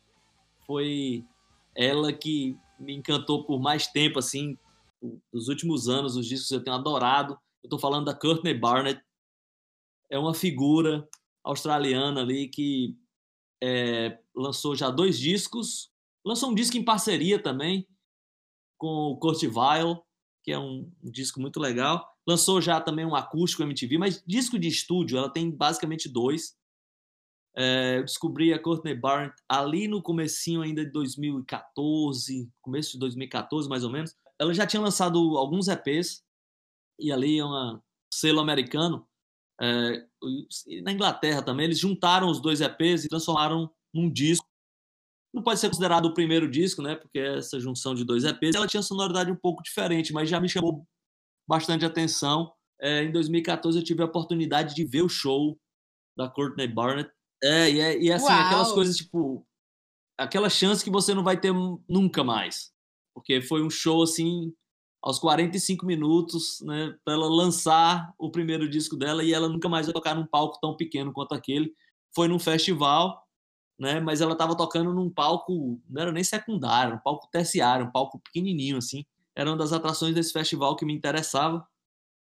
[0.66, 1.24] foi
[1.76, 4.58] ela que me encantou por mais tempo, assim,
[5.32, 7.34] dos últimos anos, os discos eu tenho adorado.
[7.62, 9.00] Eu estou falando da Courtney Barnett,
[10.10, 11.08] é uma figura
[11.44, 12.96] australiana ali que
[13.62, 15.89] é, lançou já dois discos,
[16.24, 17.86] Lançou um disco em parceria também
[18.78, 20.02] com o Kurt Weill,
[20.42, 22.08] que é um, um, disco muito legal.
[22.26, 26.56] Lançou já também um acústico MTV, mas disco de estúdio ela tem basicamente dois.
[27.56, 33.68] É, eu descobri a Courtney Barnett ali no comecinho ainda de 2014, começo de 2014
[33.68, 34.14] mais ou menos.
[34.38, 36.22] Ela já tinha lançado alguns EPs
[36.98, 37.80] e ali é um
[38.12, 39.06] selo americano.
[39.60, 40.06] É,
[40.82, 44.49] na Inglaterra também eles juntaram os dois EPs e transformaram num disco
[45.32, 46.96] não pode ser considerado o primeiro disco, né?
[46.96, 50.48] Porque essa junção de dois EPs, ela tinha sonoridade um pouco diferente, mas já me
[50.48, 50.86] chamou
[51.48, 52.52] bastante atenção.
[52.80, 55.58] É, em 2014 eu tive a oportunidade de ver o show
[56.16, 57.10] da Courtney Barnett.
[57.42, 58.46] É, e, é, e é assim, Uau.
[58.46, 59.46] aquelas coisas tipo.
[60.18, 61.52] Aquela chance que você não vai ter
[61.88, 62.72] nunca mais.
[63.14, 64.52] Porque foi um show assim,
[65.02, 66.94] aos 45 minutos, né?
[67.04, 70.58] Pra ela lançar o primeiro disco dela e ela nunca mais vai tocar num palco
[70.60, 71.72] tão pequeno quanto aquele.
[72.14, 73.22] Foi num festival
[73.80, 73.98] né?
[73.98, 78.20] Mas ela estava tocando num palco, não era nem secundário, um palco terciário, um palco
[78.20, 79.06] pequenininho assim.
[79.34, 81.66] Era uma das atrações desse festival que me interessava.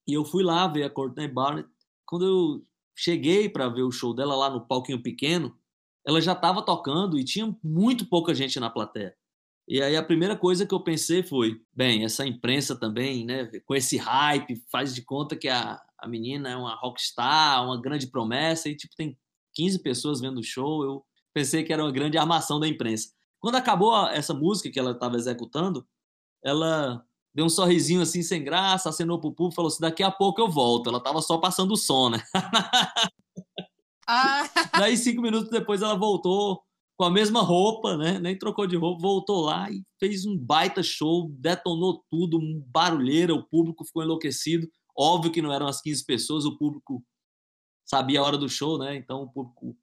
[0.06, 1.68] E eu fui lá ver a Courtney Barnett.
[2.04, 5.56] Quando eu cheguei para ver o show dela lá no palquinho pequeno,
[6.06, 9.16] ela já estava tocando e tinha muito pouca gente na plateia.
[9.66, 13.74] E aí a primeira coisa que eu pensei foi, bem, essa imprensa também, né, com
[13.74, 18.68] esse hype, faz de conta que a, a menina é uma rockstar, uma grande promessa,
[18.68, 19.18] e tipo, tem
[19.54, 21.04] 15 pessoas vendo o show, eu
[21.36, 23.10] pensei que era uma grande armação da imprensa.
[23.38, 25.86] Quando acabou essa música que ela estava executando,
[26.42, 30.10] ela deu um sorrisinho assim, sem graça, acenou pro público e falou assim: daqui a
[30.10, 30.88] pouco eu volto.
[30.88, 32.22] Ela estava só passando o som, né?
[34.08, 34.48] Ah.
[34.78, 36.62] Daí, cinco minutos depois, ela voltou
[36.96, 38.20] com a mesma roupa, né?
[38.20, 43.34] Nem trocou de roupa, voltou lá e fez um baita show, detonou tudo, um barulheira,
[43.34, 44.68] o público ficou enlouquecido.
[44.96, 47.04] Óbvio que não eram as 15 pessoas, o público
[47.84, 48.94] sabia a hora do show, né?
[48.94, 49.76] Então o público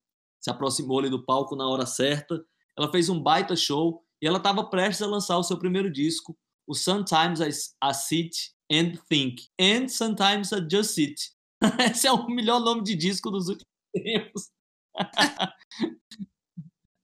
[0.43, 2.43] se aproximou ali do palco na hora certa.
[2.77, 6.37] Ela fez um baita show e ela estava prestes a lançar o seu primeiro disco,
[6.67, 8.35] o Sometimes I, I Sit
[8.69, 11.15] and Think, and Sometimes I Just Sit.
[11.89, 14.49] Esse é o melhor nome de disco dos últimos tempos.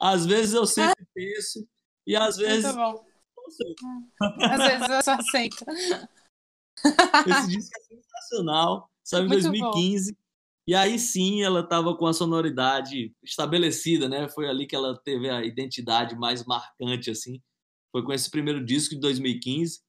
[0.01, 1.65] às vezes eu sempre penso
[2.05, 2.75] e às vezes.
[2.75, 3.05] Muito bom.
[4.21, 5.65] Às vezes eu só aceito.
[7.27, 8.91] Esse disco é sensacional.
[9.03, 10.11] Saiu em 2015.
[10.11, 10.18] Bom.
[10.69, 14.29] E aí sim ela estava com a sonoridade estabelecida, né?
[14.29, 17.41] Foi ali que ela teve a identidade mais marcante, assim.
[17.91, 19.81] Foi com esse primeiro disco de 2015.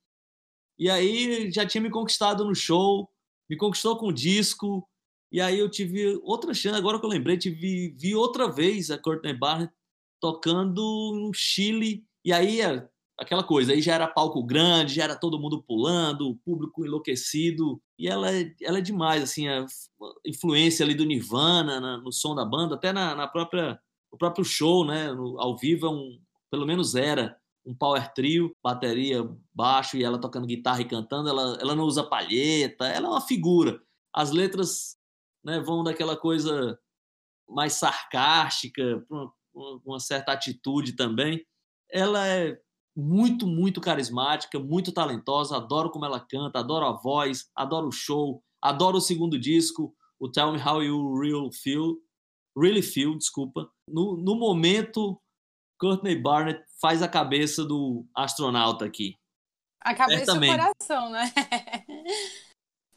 [0.78, 3.10] E aí já tinha me conquistado no show,
[3.46, 4.88] me conquistou com o disco.
[5.30, 8.96] E aí eu tive outra chance, agora que eu lembrei, tive, vi outra vez a
[8.96, 9.74] Courtney Barnett
[10.18, 12.06] tocando no Chile.
[12.24, 12.88] E aí é
[13.20, 17.80] aquela coisa, aí já era palco grande, já era todo mundo pulando, o público enlouquecido,
[17.98, 19.66] e ela é, ela é demais, assim, a
[20.26, 23.78] influência ali do Nirvana na, no som da banda, até na, na própria,
[24.10, 26.18] o próprio show, né, no, ao vivo é um,
[26.50, 31.28] pelo menos era, um power trio, bateria, baixo e ela tocando guitarra e cantando.
[31.28, 33.82] Ela, ela não usa palheta, ela é uma figura.
[34.14, 34.96] As letras
[35.44, 36.78] né, vão daquela coisa
[37.46, 39.30] mais sarcástica, uma,
[39.84, 41.44] uma certa atitude também.
[41.90, 42.58] Ela é
[43.00, 45.56] muito, muito carismática, muito talentosa.
[45.56, 50.28] Adoro como ela canta, adoro a voz, adoro o show, adoro o segundo disco, o
[50.28, 51.96] Tell Me How You Real Feel,
[52.56, 53.70] Really Feel, desculpa.
[53.88, 55.20] No, no momento,
[55.78, 59.16] Courtney Barnett faz a cabeça do astronauta aqui.
[59.80, 61.32] A cabeça e o coração, né?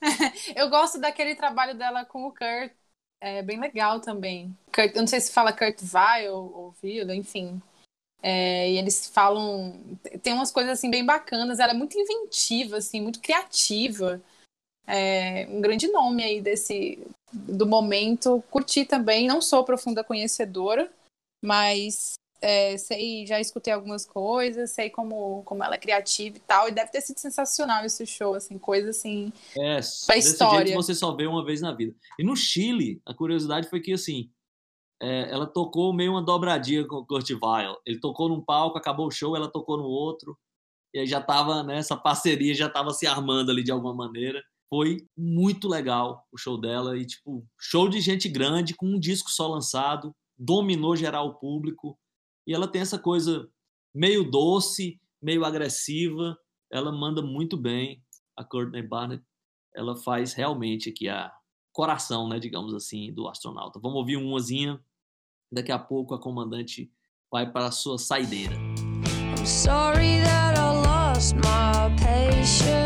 [0.54, 2.74] Eu gosto daquele trabalho dela com o Kurt.
[3.22, 4.54] É bem legal também.
[4.74, 7.62] Kurt, eu não sei se fala Kurt Vile ou Vile, enfim.
[8.26, 9.78] É, e eles falam.
[10.22, 11.60] Tem umas coisas assim bem bacanas.
[11.60, 14.22] Ela é muito inventiva, assim, muito criativa.
[14.88, 18.42] É, um grande nome aí desse do momento.
[18.50, 19.28] Curti também.
[19.28, 20.90] Não sou profunda conhecedora,
[21.44, 22.14] mas
[22.44, 26.74] é, sei, já escutei algumas coisas, sei como, como ela é criativa e tal, e
[26.74, 30.68] deve ter sido sensacional esse show, assim, coisa assim, é, pra história.
[30.68, 31.96] Jeito você só vê uma vez na vida.
[32.20, 34.30] E no Chile, a curiosidade foi que, assim,
[35.04, 37.78] é, ela tocou meio uma dobradinha com o Kurt Weill.
[37.86, 40.38] Ele tocou num palco, acabou o show, ela tocou no outro,
[40.94, 44.42] e aí já tava, né, essa parceria já tava se armando ali de alguma maneira.
[44.70, 49.30] Foi muito legal o show dela, e, tipo, show de gente grande, com um disco
[49.30, 51.98] só lançado, dominou geral o público,
[52.48, 53.48] e ela tem essa coisa
[53.96, 56.38] meio doce, meio agressiva.
[56.72, 58.04] Ela manda muito bem.
[58.36, 59.24] A Courtney Barnett,
[59.76, 61.32] ela faz realmente aqui a
[61.72, 63.80] coração, né, digamos assim, do astronauta.
[63.80, 64.84] Vamos ouvir umazinha.
[65.54, 66.92] Daqui a pouco a comandante
[67.32, 68.56] vai para a sua saideira.
[69.38, 72.83] I'm sorry that I lost my patience.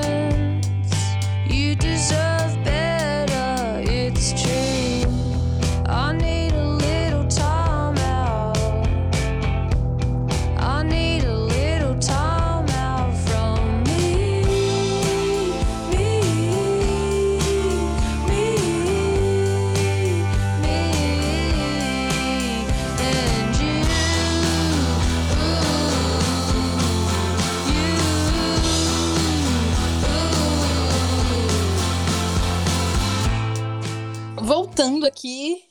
[34.77, 35.67] Voltando aqui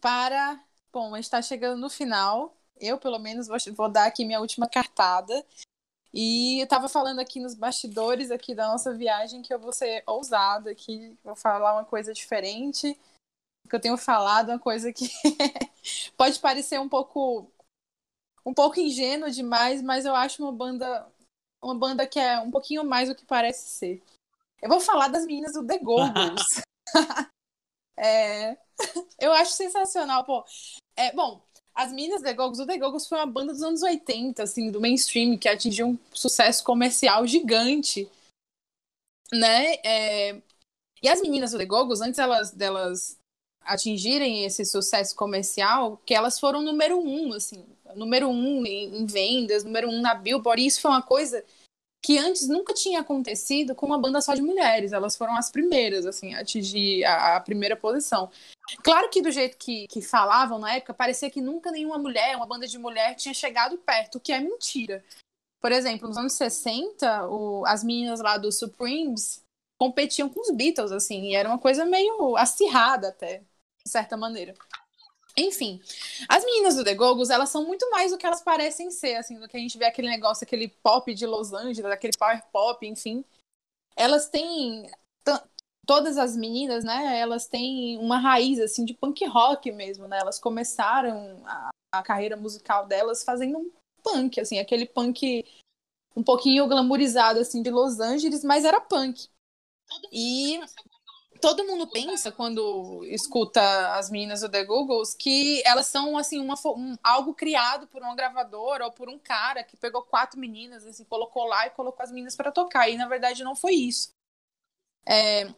[0.00, 0.62] para.
[0.92, 2.56] Bom, está chegando no final.
[2.80, 5.44] Eu, pelo menos, vou, vou dar aqui minha última cartada.
[6.12, 10.04] E eu estava falando aqui nos bastidores aqui da nossa viagem que eu vou ser
[10.06, 12.96] ousada aqui, vou falar uma coisa diferente.
[13.68, 15.10] Que eu tenho falado, uma coisa que
[16.16, 17.50] pode parecer um pouco
[18.46, 21.10] um pouco ingênuo demais, mas eu acho uma banda
[21.60, 24.02] uma banda que é um pouquinho mais do que parece ser.
[24.62, 26.62] Eu vou falar das meninas do The Goggles.
[27.96, 28.56] É...
[29.18, 30.44] Eu acho sensacional, pô.
[30.96, 31.42] É, bom,
[31.74, 34.80] as Minas The Gogos, o The Gogos foi uma banda dos anos 80, assim, do
[34.80, 38.08] mainstream, que atingiu um sucesso comercial gigante,
[39.32, 39.74] né?
[39.84, 40.42] É...
[41.02, 43.18] E as meninas do The Gogos, antes elas, delas
[43.60, 47.64] atingirem esse sucesso comercial, que elas foram número um, assim,
[47.94, 51.44] número um em, em vendas, número um na Billboard, e isso foi uma coisa
[52.04, 54.92] que antes nunca tinha acontecido com uma banda só de mulheres.
[54.92, 58.30] Elas foram as primeiras, assim, a atingir a, a primeira posição.
[58.82, 62.44] Claro que do jeito que, que falavam na época, parecia que nunca nenhuma mulher, uma
[62.44, 65.02] banda de mulher, tinha chegado perto, o que é mentira.
[65.62, 69.42] Por exemplo, nos anos 60, o, as meninas lá do Supremes
[69.78, 73.38] competiam com os Beatles, assim, e era uma coisa meio acirrada até,
[73.82, 74.54] de certa maneira.
[75.36, 75.80] Enfim,
[76.28, 79.38] as meninas do The Gogos, elas são muito mais do que elas parecem ser, assim,
[79.38, 82.86] do que a gente vê aquele negócio, aquele pop de Los Angeles, aquele power pop,
[82.86, 83.24] enfim.
[83.96, 84.88] Elas têm
[85.86, 90.18] todas as meninas, né, elas têm uma raiz assim de punk rock mesmo, né?
[90.18, 93.70] Elas começaram a, a carreira musical delas fazendo um
[94.02, 95.44] punk, assim, aquele punk
[96.16, 99.28] um pouquinho glamourizado assim de Los Angeles, mas era punk.
[100.12, 100.60] E
[101.44, 106.54] todo mundo pensa quando escuta as meninas do The Googles que elas são assim uma,
[106.74, 111.04] um, algo criado por uma gravadora ou por um cara que pegou quatro meninas assim
[111.04, 114.08] colocou lá e colocou as meninas para tocar e na verdade não foi isso
[115.06, 115.54] é,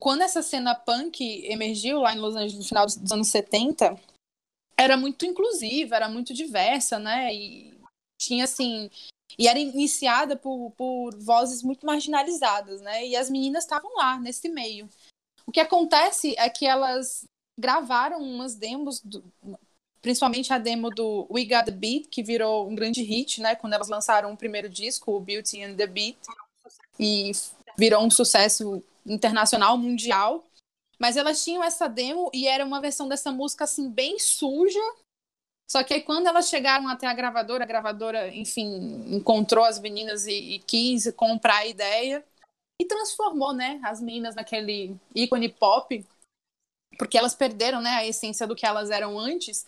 [0.00, 4.00] quando essa cena punk emergiu lá em Los Angeles no final dos anos 70
[4.78, 7.78] era muito inclusiva era muito diversa né e
[8.18, 8.88] tinha assim
[9.38, 13.06] e era iniciada por, por vozes muito marginalizadas, né?
[13.06, 14.88] E as meninas estavam lá, nesse meio.
[15.48, 17.24] O que acontece é que elas
[17.58, 19.24] gravaram umas demos, do,
[20.02, 23.56] principalmente a demo do We Got the Beat, que virou um grande hit, né?
[23.56, 26.18] Quando elas lançaram o primeiro disco, o Beauty and the Beat,
[27.00, 27.32] e
[27.78, 30.44] virou um sucesso internacional, mundial.
[30.98, 34.78] Mas elas tinham essa demo e era uma versão dessa música assim bem suja,
[35.66, 40.26] Só que aí quando elas chegaram até a gravadora, a gravadora, enfim, encontrou as meninas
[40.26, 42.22] e, e quis comprar a ideia
[42.80, 46.06] e transformou, né, as meninas naquele ícone pop,
[46.96, 49.66] porque elas perderam, né, a essência do que elas eram antes.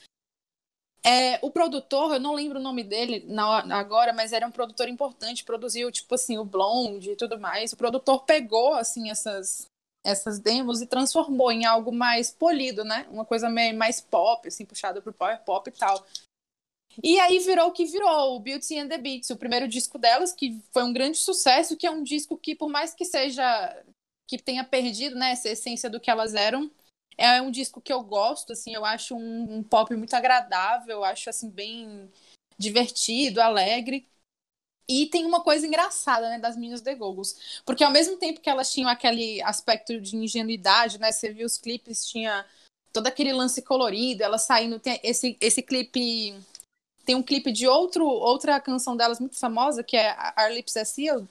[1.04, 4.88] É, o produtor, eu não lembro o nome dele na, agora, mas era um produtor
[4.88, 7.72] importante, produziu, tipo assim, o Blonde e tudo mais.
[7.72, 9.66] O produtor pegou, assim, essas,
[10.04, 13.06] essas demos e transformou em algo mais polido, né?
[13.10, 16.06] Uma coisa meio mais pop, assim, puxada pro power pop e tal.
[17.02, 20.32] E aí virou o que virou, o Beauty and the Beats, o primeiro disco delas,
[20.32, 23.82] que foi um grande sucesso, que é um disco que, por mais que seja
[24.26, 26.70] que tenha perdido, né, essa essência do que elas eram,
[27.18, 31.04] é um disco que eu gosto, assim, eu acho um, um pop muito agradável, eu
[31.04, 32.08] acho assim bem
[32.56, 34.06] divertido, alegre.
[34.88, 37.62] E tem uma coisa engraçada, né, das meninas The Goggles.
[37.64, 41.58] Porque ao mesmo tempo que elas tinham aquele aspecto de ingenuidade, né, você viu os
[41.58, 42.44] clipes, tinha
[42.92, 46.34] todo aquele lance colorido, elas saindo, tem esse, esse clipe...
[47.10, 50.86] Tem um clipe de outro, outra canção delas muito famosa, que é Our Lips Are
[50.86, 51.28] Sealed.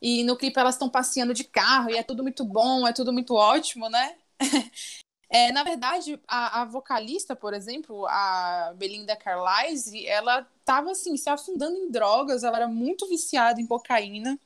[0.00, 3.12] E no clipe elas estão passeando de carro, e é tudo muito bom, é tudo
[3.12, 4.16] muito ótimo, né?
[5.30, 11.28] É, na verdade, a, a, vocalista, por exemplo, a Belinda Carlisle, ela estava assim, se
[11.28, 14.40] afundando em drogas, ela era muito viciada em cocaína.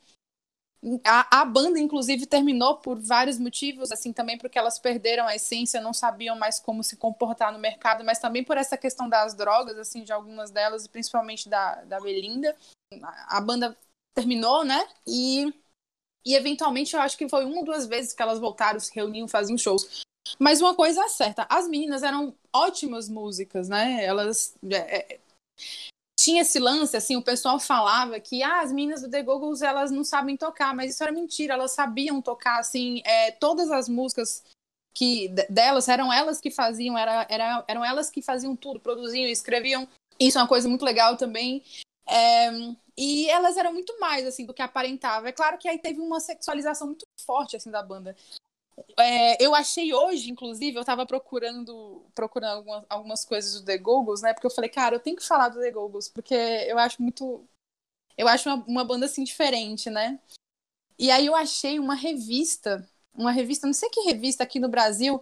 [1.05, 5.79] A, a, banda, inclusive, terminou por vários motivos, assim, também porque elas perderam a essência,
[5.79, 9.77] não sabiam mais como se comportar no mercado, mas também por essa questão das drogas,
[9.77, 12.53] assim, de algumas delas, principalmente da, da Belinda.
[13.01, 13.77] A, a banda
[14.13, 14.85] terminou, né?
[15.07, 15.53] E,
[16.25, 19.27] e eventualmente eu acho que foi uma ou duas vezes que elas voltaram, se reuniam,
[19.27, 20.03] faziam shows.
[20.37, 24.03] Mas uma coisa é certa, as meninas eram ótimas músicas, né?
[24.03, 24.55] Elas.
[24.69, 25.19] É, é,
[26.23, 29.91] tinha esse lance, assim, o pessoal falava que ah, as meninas do The Goggles elas
[29.91, 34.41] não sabem tocar, mas isso era mentira, elas sabiam tocar, assim, é, todas as músicas
[34.95, 39.85] que delas eram elas que faziam, era, era, eram elas que faziam tudo, produziam, escreviam.
[40.17, 41.61] Isso é uma coisa muito legal também.
[42.07, 42.49] É,
[42.97, 45.27] e elas eram muito mais assim do que aparentava.
[45.27, 48.15] É claro que aí teve uma sexualização muito forte assim da banda.
[48.97, 54.21] É, eu achei hoje, inclusive, eu estava procurando procurando algumas, algumas coisas do The Goggles,
[54.21, 54.33] né?
[54.33, 57.47] Porque eu falei, cara, eu tenho que falar do The Goggles, porque eu acho muito.
[58.17, 60.19] Eu acho uma, uma banda assim diferente, né?
[60.97, 65.21] E aí eu achei uma revista, uma revista, não sei que revista aqui no Brasil.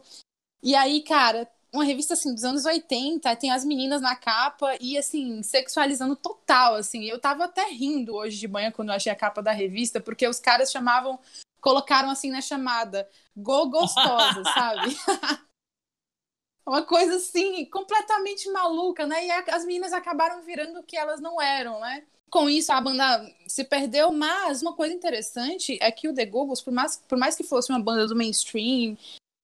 [0.63, 4.97] E aí, cara, uma revista assim dos anos 80, tem as meninas na capa e
[4.97, 7.05] assim, sexualizando total, assim.
[7.05, 10.27] Eu tava até rindo hoje de manhã quando eu achei a capa da revista, porque
[10.27, 11.19] os caras chamavam
[11.61, 14.97] colocaram assim na chamada, go gostosa, sabe?
[16.67, 19.25] Uma coisa assim, completamente maluca, né?
[19.25, 22.05] E as meninas acabaram virando o que elas não eram, né?
[22.29, 26.61] Com isso, a banda se perdeu, mas uma coisa interessante é que o The Googles,
[26.61, 28.97] por mais, por mais que fosse uma banda do mainstream,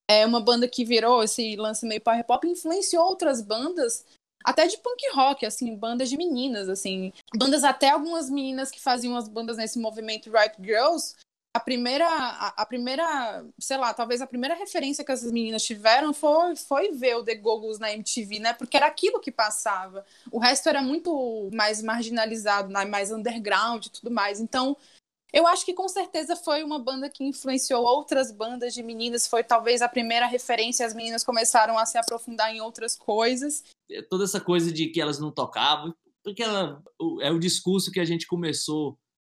[0.08, 4.06] é uma banda que virou esse lance meio power pop, influenciou outras bandas
[4.42, 9.16] até de punk rock, assim, bandas de meninas, assim, bandas até algumas meninas que faziam
[9.16, 11.14] as bandas nesse movimento Right Girls
[11.58, 16.14] a primeira, a, a, primeira, sei lá, talvez a primeira referência que essas meninas tiveram
[16.14, 18.52] foi, foi ver o The Goggles na MTV, né?
[18.52, 20.06] Porque era aquilo que passava.
[20.30, 22.84] O resto era muito mais marginalizado, né?
[22.84, 24.38] mais underground e tudo mais.
[24.38, 24.76] Então,
[25.32, 29.26] eu acho que com certeza foi uma banda que influenciou outras bandas de meninas.
[29.26, 30.86] Foi talvez a primeira referência.
[30.86, 33.64] As meninas começaram a se aprofundar em outras coisas.
[33.90, 35.92] É, toda essa coisa de que elas não tocavam,
[36.22, 36.80] porque ela,
[37.20, 38.96] é o discurso que a gente começou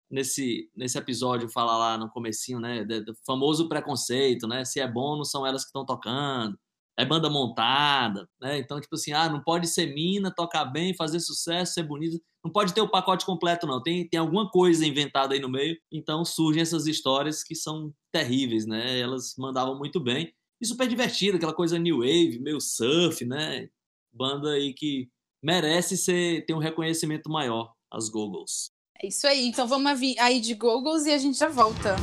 [0.09, 5.15] nesse, nesse episódio fala lá no comecinho, né, do famoso preconceito, né, se é bom
[5.15, 6.57] não são elas que estão tocando,
[6.97, 11.19] é banda montada, né, então tipo assim, ah, não pode ser mina, tocar bem, fazer
[11.19, 15.33] sucesso, ser bonita, não pode ter o pacote completo não, tem, tem alguma coisa inventada
[15.33, 20.33] aí no meio, então surgem essas histórias que são terríveis, né, elas mandavam muito bem,
[20.61, 23.69] e super divertida, aquela coisa new wave, meio surf, né,
[24.11, 25.07] banda aí que
[25.41, 28.71] merece ser, ter um reconhecimento maior, as Googles.
[29.01, 29.47] É isso aí.
[29.47, 31.95] Então vamos aí de Googles e a gente já volta.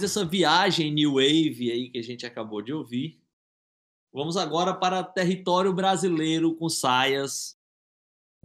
[0.00, 3.20] Depois dessa viagem New Wave aí que a gente acabou de ouvir,
[4.12, 7.58] vamos agora para território brasileiro com saias.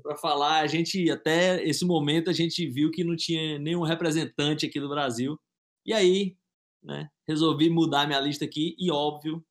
[0.03, 4.65] Para falar, a gente até esse momento a gente viu que não tinha nenhum representante
[4.65, 5.39] aqui do Brasil.
[5.85, 6.37] E aí,
[6.83, 9.43] né, resolvi mudar minha lista aqui e óbvio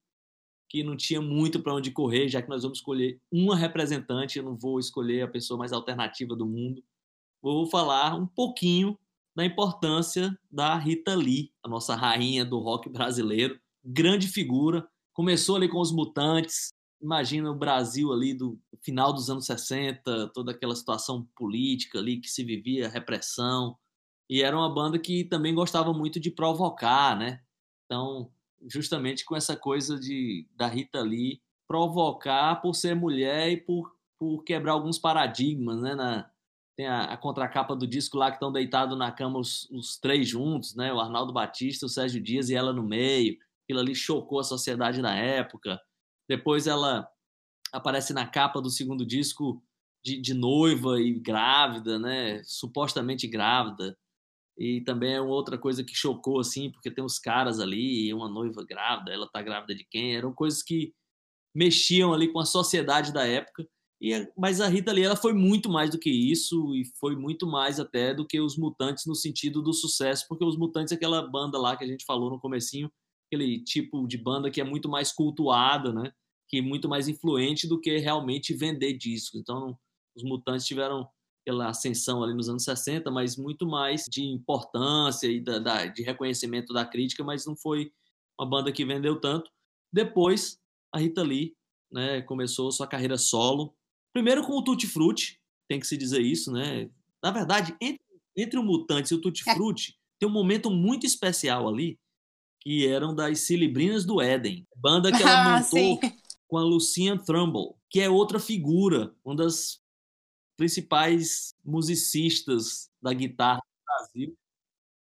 [0.69, 4.45] que não tinha muito para onde correr, já que nós vamos escolher uma representante, eu
[4.45, 6.85] não vou escolher a pessoa mais alternativa do mundo.
[7.41, 8.99] Vou falar um pouquinho
[9.35, 15.69] da importância da Rita Lee, a nossa rainha do rock brasileiro, grande figura, começou ali
[15.69, 16.73] com os Mutantes,
[17.03, 22.29] imagina o Brasil ali do final dos anos 60, toda aquela situação política ali que
[22.29, 23.77] se vivia, repressão,
[24.29, 27.41] e era uma banda que também gostava muito de provocar, né?
[27.85, 28.31] Então,
[28.67, 34.43] justamente com essa coisa de da Rita Lee provocar por ser mulher e por, por
[34.43, 35.95] quebrar alguns paradigmas, né?
[35.95, 36.31] Na,
[36.77, 40.29] tem a, a contracapa do disco lá que estão deitados na cama os, os, três
[40.29, 40.93] juntos, né?
[40.93, 43.39] O Arnaldo Batista, o Sérgio Dias e ela no meio.
[43.65, 45.81] Aquilo ali chocou a sociedade na época.
[46.29, 47.09] Depois ela
[47.73, 49.63] aparece na capa do segundo disco
[50.05, 52.43] de, de noiva e grávida, né?
[52.45, 53.97] Supostamente grávida.
[54.57, 58.65] E também é outra coisa que chocou, assim, porque tem uns caras ali, uma noiva
[58.65, 60.15] grávida, ela tá grávida de quem?
[60.15, 60.95] Eram coisas que
[61.55, 63.67] mexiam ali com a sociedade da época.
[64.05, 67.47] E, mas a Rita Lee ela foi muito mais do que isso e foi muito
[67.47, 71.23] mais até do que os Mutantes no sentido do sucesso, porque os Mutantes é aquela
[71.23, 72.93] banda lá que a gente falou no comecinho,
[73.27, 76.13] aquele tipo de banda que é muito mais cultuada, né?
[76.51, 79.41] Que é muito mais influente do que realmente vender discos.
[79.41, 79.75] Então,
[80.15, 81.09] os Mutantes tiveram
[81.41, 86.03] aquela ascensão ali nos anos 60, mas muito mais de importância e da, da, de
[86.03, 87.91] reconhecimento da crítica, mas não foi
[88.39, 89.51] uma banda que vendeu tanto.
[89.91, 90.59] Depois,
[90.93, 91.57] a Rita Lee
[91.91, 93.75] né, começou sua carreira solo,
[94.15, 96.89] Primeiro com o Tutti Frutti, tem que se dizer isso, né?
[97.21, 98.01] Na verdade, entre,
[98.37, 99.43] entre o Mutantes e o Tutti.
[99.43, 101.99] Frutti, tem um momento muito especial ali,
[102.61, 105.99] que eram das Cilibrinas do Éden, banda que ela ah, montou
[106.49, 109.81] com a Lucian Trumbull, que é outra figura, uma das
[110.57, 114.39] principais musicistas da guitarra do Brasil.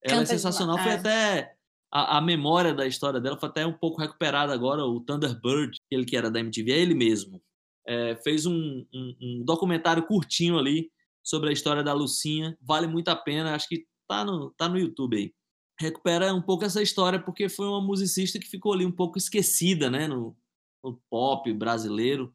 [0.04, 1.56] Ela é Canta é sensacional, foi até
[1.90, 6.06] a, a, memória da história dela foi até um pouco recuperada agora, o Thunderbird, ele
[6.06, 7.42] que era da MTV, é ele mesmo
[7.88, 10.92] é, fez um, um, um, documentário curtinho ali
[11.24, 12.58] sobre a história da Lucinha.
[12.62, 15.34] Vale muito a pena, acho que tá no, tá no YouTube aí.
[15.80, 19.90] Recupera um pouco essa história porque foi uma musicista que ficou ali um pouco esquecida,
[19.90, 20.36] né, no,
[20.84, 22.34] no pop brasileiro.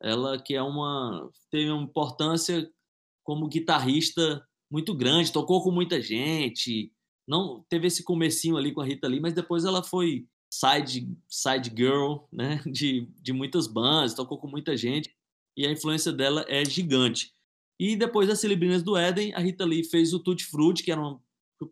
[0.00, 2.70] Ela que é uma tem uma importância
[3.24, 6.92] como guitarrista muito grande, tocou com muita gente,
[7.26, 10.26] não teve esse comecinho ali com a Rita Lee, mas depois ela foi
[10.58, 15.14] side, side girl né, de, de muitas bandas, tocou com muita gente
[15.56, 17.32] e a influência dela é gigante.
[17.78, 21.00] E depois das Celebrinas do Éden, a Rita Lee fez o Tutti Frutti, que era
[21.00, 21.20] uma,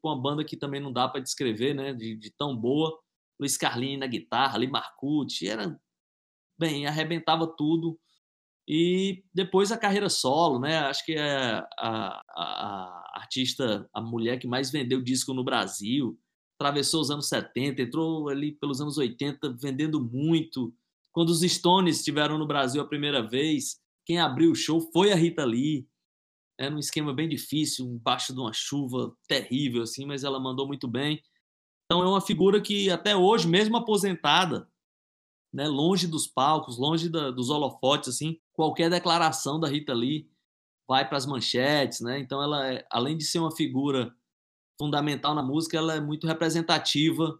[0.02, 2.98] uma banda que também não dá para descrever, né, de, de, tão boa.
[3.40, 5.78] Luiz Carlini na guitarra, ali Marcucci, era
[6.58, 7.98] bem, arrebentava tudo.
[8.66, 10.78] E depois a carreira solo, né?
[10.78, 16.18] Acho que é a, a, a artista, a mulher que mais vendeu disco no Brasil
[16.58, 20.74] atravessou os anos 70, entrou ali pelos anos 80 vendendo muito.
[21.12, 25.16] Quando os Stones estiveram no Brasil a primeira vez, quem abriu o show foi a
[25.16, 25.86] Rita Lee.
[26.58, 30.86] Era um esquema bem difícil, embaixo de uma chuva terrível, assim, mas ela mandou muito
[30.86, 31.20] bem.
[31.84, 34.68] Então é uma figura que até hoje, mesmo aposentada,
[35.52, 40.28] né, longe dos palcos, longe da, dos holofotes, assim, qualquer declaração da Rita Lee
[40.88, 42.18] vai para as manchetes, né?
[42.18, 44.14] Então ela, é, além de ser uma figura
[44.78, 47.38] fundamental na música, ela é muito representativa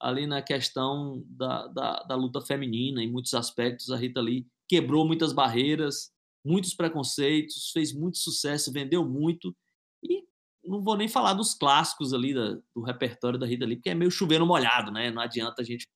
[0.00, 3.90] ali na questão da, da, da, luta feminina, em muitos aspectos.
[3.90, 6.12] A Rita Lee quebrou muitas barreiras,
[6.44, 9.54] muitos preconceitos, fez muito sucesso, vendeu muito.
[10.02, 10.24] E
[10.64, 13.94] não vou nem falar dos clássicos ali da, do repertório da Rita Lee, porque é
[13.94, 15.10] meio chovendo molhado, né?
[15.10, 15.86] Não adianta a gente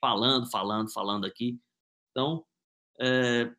[0.00, 1.60] falando, falando, falando aqui.
[2.10, 2.44] Então,
[2.98, 3.52] é,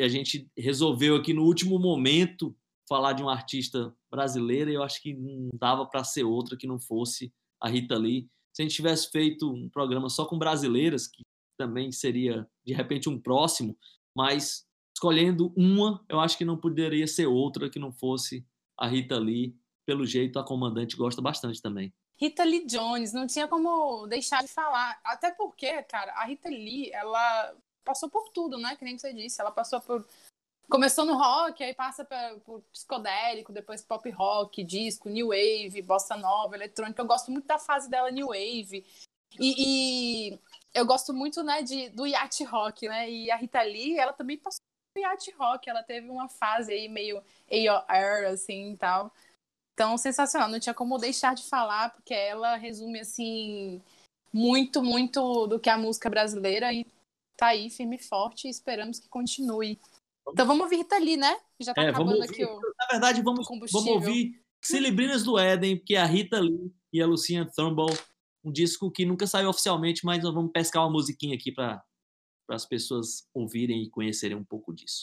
[0.00, 2.56] a gente resolveu aqui no último momento
[2.92, 6.78] falar de uma artista brasileira, eu acho que não dava para ser outra que não
[6.78, 8.28] fosse a Rita Lee.
[8.52, 11.22] Se a gente tivesse feito um programa só com brasileiras, que
[11.56, 13.74] também seria de repente um próximo,
[14.14, 18.46] mas escolhendo uma, eu acho que não poderia ser outra que não fosse
[18.76, 19.56] a Rita Lee.
[19.86, 21.94] Pelo jeito, a comandante gosta bastante também.
[22.18, 25.00] Rita Lee Jones, não tinha como deixar de falar.
[25.02, 28.76] Até porque, cara, a Rita Lee, ela passou por tudo, né?
[28.76, 29.40] Que nem você disse.
[29.40, 30.06] Ela passou por
[30.68, 36.16] Começou no rock, aí passa pra, por psicodélico, depois pop rock, disco, new wave, bossa
[36.16, 37.00] nova, eletrônica.
[37.00, 38.84] Eu gosto muito da fase dela new wave.
[39.38, 40.38] E, e
[40.74, 43.10] eu gosto muito, né, de, do yacht rock, né?
[43.10, 44.60] E a Rita Lee, ela também passou
[44.94, 45.68] por yacht rock.
[45.68, 49.12] Ela teve uma fase aí meio AOR, assim, e tal.
[49.74, 50.48] Então, sensacional.
[50.48, 53.82] Não tinha como deixar de falar, porque ela resume, assim,
[54.32, 56.86] muito, muito do que é a música brasileira e
[57.36, 59.78] tá aí, firme e forte, e esperamos que continue.
[60.28, 61.36] Então vamos ouvir Rita Lee, né?
[61.60, 65.38] Já tá É, acabando vamos aqui ouvir, o na verdade, vamos, vamos ouvir Celebrinas do
[65.38, 67.96] Éden, que é a Rita Lee e a Lucinha Turnbull.
[68.44, 71.82] Um disco que nunca saiu oficialmente, mas nós vamos pescar uma musiquinha aqui para
[72.48, 75.02] as pessoas ouvirem e conhecerem um pouco disso.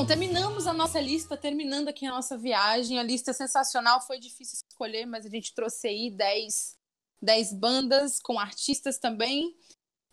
[0.00, 2.98] Bom, terminamos a nossa lista, terminando aqui a nossa viagem.
[2.98, 6.74] A lista é sensacional, foi difícil escolher, mas a gente trouxe aí 10,
[7.20, 9.54] 10 bandas com artistas também.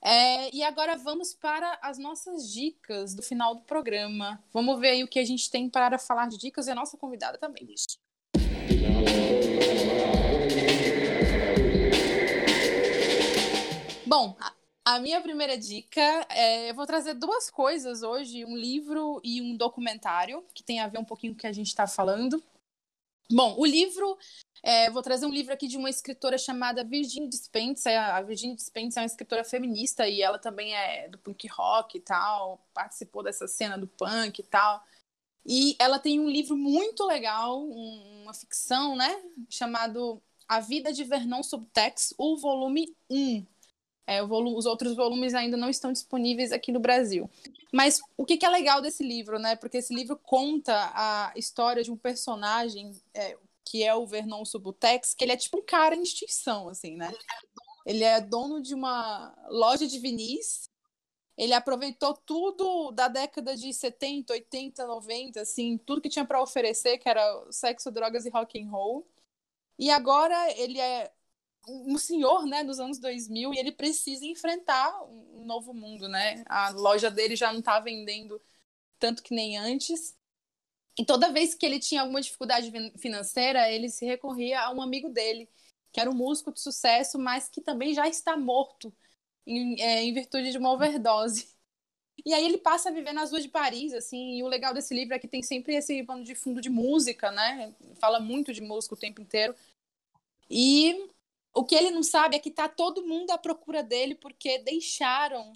[0.03, 4.43] É, e agora vamos para as nossas dicas do final do programa.
[4.51, 6.97] Vamos ver aí o que a gente tem para falar de dicas e a nossa
[6.97, 7.65] convidada também.
[14.05, 14.35] Bom,
[14.95, 19.55] a- minha primeira dica é, eu vou trazer duas coisas hoje, um livro e um
[19.55, 22.41] documentário, que tem a ver um pouquinho com o que a gente está falando.
[23.29, 24.17] Bom, o livro,
[24.63, 27.99] é, vou trazer um livro aqui de uma escritora chamada Virginia Spencer.
[27.99, 32.01] A Virginia Spencer é uma escritora feminista e ela também é do punk rock e
[32.01, 34.81] tal, participou dessa cena do punk e tal.
[35.45, 41.03] E ela tem um livro muito legal, um- uma ficção, né, chamado A Vida de
[41.03, 43.45] Vernon Subtext, o volume 1.
[44.07, 47.29] É, os outros volumes ainda não estão disponíveis aqui no Brasil.
[47.73, 49.57] Mas o que, que é legal desse livro, né?
[49.57, 55.13] Porque esse livro conta a história de um personagem é, que é o Vernon Subutex,
[55.13, 57.13] que ele é tipo um cara em extinção, assim, né?
[57.85, 60.69] Ele é dono de uma loja de vinis.
[61.37, 66.97] Ele aproveitou tudo da década de 70, 80, 90, assim, tudo que tinha para oferecer,
[66.97, 69.05] que era sexo, drogas e rock and roll.
[69.77, 71.11] E agora ele é
[71.67, 76.43] um senhor, né, dos anos 2000 e ele precisa enfrentar um novo mundo, né?
[76.47, 78.41] A loja dele já não tá vendendo
[78.99, 80.15] tanto que nem antes.
[80.99, 84.81] E toda vez que ele tinha alguma dificuldade fin- financeira, ele se recorria a um
[84.81, 85.49] amigo dele,
[85.91, 88.93] que era um músico de sucesso, mas que também já está morto
[89.45, 91.47] em, é, em virtude de uma overdose.
[92.25, 94.93] E aí ele passa a viver nas ruas de Paris, assim, e o legal desse
[94.93, 97.73] livro é que tem sempre esse pano de fundo de música, né?
[97.99, 99.55] Fala muito de música o tempo inteiro.
[100.49, 101.09] E
[101.57, 105.53] o que ele não sabe é que tá todo mundo à procura dele porque deixaram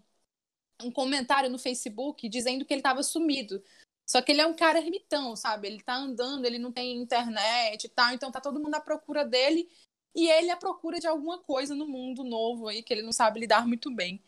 [0.82, 3.64] um comentário no Facebook dizendo que ele estava sumido.
[4.04, 5.68] Só que ele é um cara ermitão, sabe?
[5.68, 9.24] Ele tá andando, ele não tem internet e tal, então tá todo mundo à procura
[9.24, 9.70] dele
[10.16, 13.40] e ele à procura de alguma coisa no mundo novo aí que ele não sabe
[13.40, 14.24] lidar muito bem.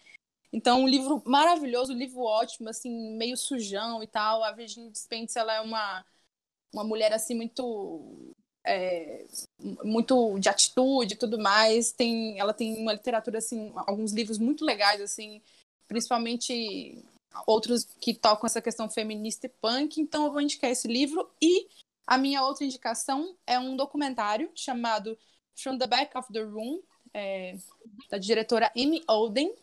[0.54, 4.44] Então, um livro maravilhoso, um livro ótimo, assim, meio sujão e tal.
[4.44, 6.06] A Virginia Spencer, ela é uma,
[6.72, 8.32] uma mulher, assim, muito
[8.64, 9.26] é,
[9.84, 11.92] muito de atitude e tudo mais.
[11.92, 15.42] Tem, ela tem uma literatura, assim, alguns livros muito legais, assim,
[15.88, 17.04] principalmente
[17.48, 20.00] outros que tocam essa questão feminista e punk.
[20.00, 21.30] Então eu vou indicar esse livro.
[21.42, 21.68] E
[22.06, 25.18] a minha outra indicação é um documentário chamado
[25.56, 26.82] From the Back of the Room,
[27.14, 27.56] é,
[28.10, 29.54] da diretora Amy Olden,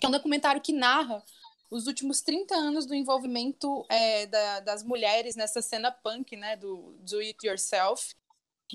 [0.00, 1.22] que é um documentário que narra
[1.70, 6.94] os últimos 30 anos do envolvimento é, da, das mulheres nessa cena punk, né, do
[7.00, 8.14] do it yourself,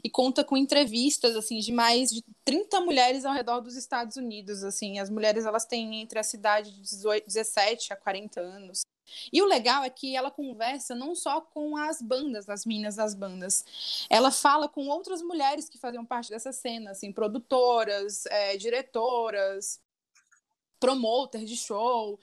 [0.03, 4.63] e conta com entrevistas assim de mais de 30 mulheres ao redor dos Estados Unidos,
[4.63, 8.81] assim, as mulheres elas têm entre a cidade de 18, 17 a 40 anos.
[9.31, 13.13] E o legal é que ela conversa não só com as bandas, as minas das
[13.15, 19.79] bandas, ela fala com outras mulheres que faziam parte dessa cena, assim, produtoras, é, diretoras,
[20.79, 22.19] promoters de show,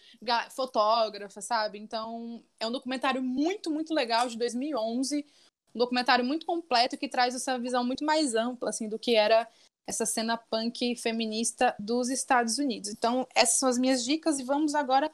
[0.51, 1.78] fotógrafas, sabe?
[1.78, 5.26] Então, é um documentário muito, muito legal de 2011,
[5.74, 9.48] um documentário muito completo que traz essa visão muito mais ampla, assim, do que era
[9.86, 12.90] essa cena punk feminista dos Estados Unidos.
[12.90, 15.10] Então, essas são as minhas dicas e vamos agora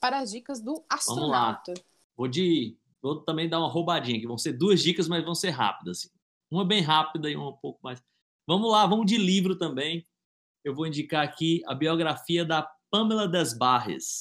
[0.00, 1.74] para as dicas do astronauta.
[2.16, 2.76] Vou de.
[3.00, 4.26] Vou também dar uma roubadinha aqui.
[4.26, 5.98] Vão ser duas dicas, mas vão ser rápidas.
[5.98, 6.10] Assim.
[6.50, 8.00] Uma bem rápida e uma um pouco mais.
[8.46, 10.06] Vamos lá, vamos de livro também.
[10.64, 14.20] Eu vou indicar aqui a biografia da Pamela Des Barres.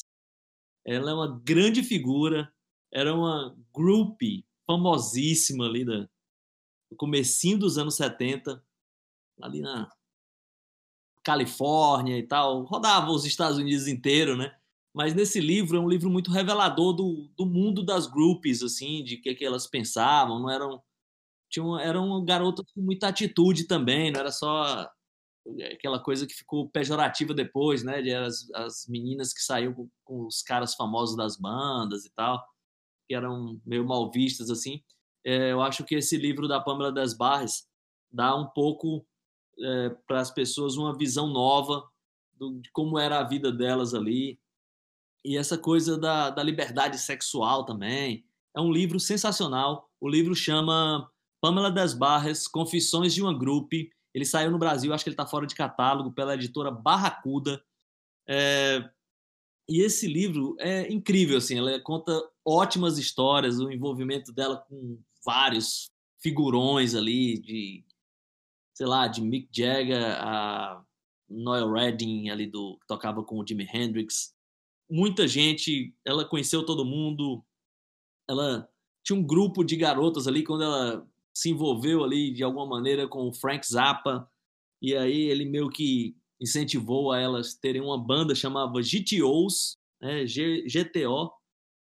[0.83, 2.51] Ela é uma grande figura,
[2.91, 6.07] era uma groupie famosíssima ali da,
[6.89, 8.63] no comecinho dos anos 70,
[9.41, 9.91] ali na
[11.23, 14.55] Califórnia e tal, rodava os Estados Unidos inteiro, né?
[14.93, 19.17] Mas nesse livro é um livro muito revelador do, do mundo das groupies, assim, de
[19.17, 20.81] que que elas pensavam, não eram
[21.49, 24.89] tinham eram garotas com muita atitude também, não era só
[25.73, 28.01] aquela coisa que ficou pejorativa depois, né?
[28.01, 32.41] De as, as meninas que saíam com, com os caras famosos das bandas e tal,
[33.11, 34.81] que eram meio mal vistas assim.
[35.25, 37.67] É, eu acho que esse livro da Pamela das Barres
[38.09, 39.05] dá um pouco
[39.59, 41.83] é, para as pessoas uma visão nova
[42.37, 44.39] do, de como era a vida delas ali.
[45.25, 48.25] E essa coisa da, da liberdade sexual também.
[48.55, 49.89] É um livro sensacional.
[49.99, 51.11] O livro chama
[51.41, 53.91] Pamela das Barras, Confissões de uma Grupe.
[54.13, 57.61] Ele saiu no Brasil, acho que ele está fora de catálogo, pela editora Barracuda.
[58.27, 58.89] É,
[59.69, 62.11] e esse livro é incrível, assim, ela conta
[62.45, 65.89] ótimas histórias, o envolvimento dela com vários
[66.21, 67.85] figurões ali, de,
[68.75, 70.83] sei lá, de Mick Jagger a
[71.29, 74.33] Noel Redding ali do que tocava com o Jimi Hendrix.
[74.89, 77.43] Muita gente, ela conheceu todo mundo.
[78.29, 78.69] Ela
[79.03, 83.29] tinha um grupo de garotas ali quando ela se envolveu ali de alguma maneira com
[83.29, 84.29] o Frank Zappa
[84.81, 90.65] e aí ele meio que incentivou a elas terem uma banda chamada GTOs, né, G-
[90.67, 91.31] GTO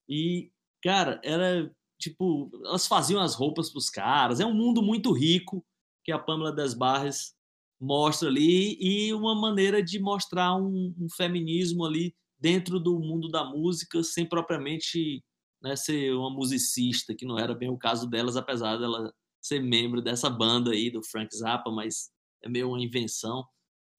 [0.09, 0.51] e
[0.83, 4.39] cara, era tipo, elas faziam as roupas pros caras.
[4.39, 5.65] É um mundo muito rico
[6.03, 7.33] que a Pamela das Barras
[7.79, 13.43] mostra ali e uma maneira de mostrar um, um feminismo ali dentro do mundo da
[13.43, 15.23] música, sem propriamente
[15.61, 19.11] né, ser uma musicista, que não era bem o caso delas, apesar dela
[19.41, 22.09] ser membro dessa banda aí do Frank Zappa, mas
[22.43, 23.43] é meio uma invenção.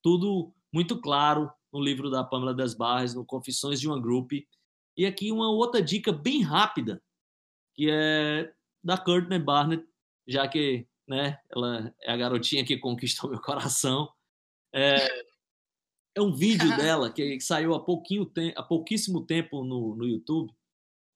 [0.07, 4.31] Tudo muito claro no livro da Pamela das Barras, no Confissões de uma Group.
[4.97, 7.03] E aqui uma outra dica bem rápida,
[7.75, 8.55] que é
[8.85, 9.85] da Courtney Barnett,
[10.25, 14.09] já que né, ela é a garotinha que conquistou meu coração.
[14.73, 15.09] É,
[16.15, 20.53] é um vídeo dela que saiu há, pouquinho te- há pouquíssimo tempo no, no YouTube,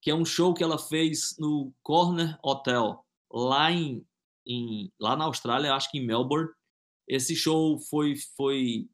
[0.02, 4.04] que é um show que ela fez no Corner Hotel, lá, em,
[4.44, 6.50] em- lá na Austrália, acho que em Melbourne.
[7.10, 8.88] Esse show foi, foi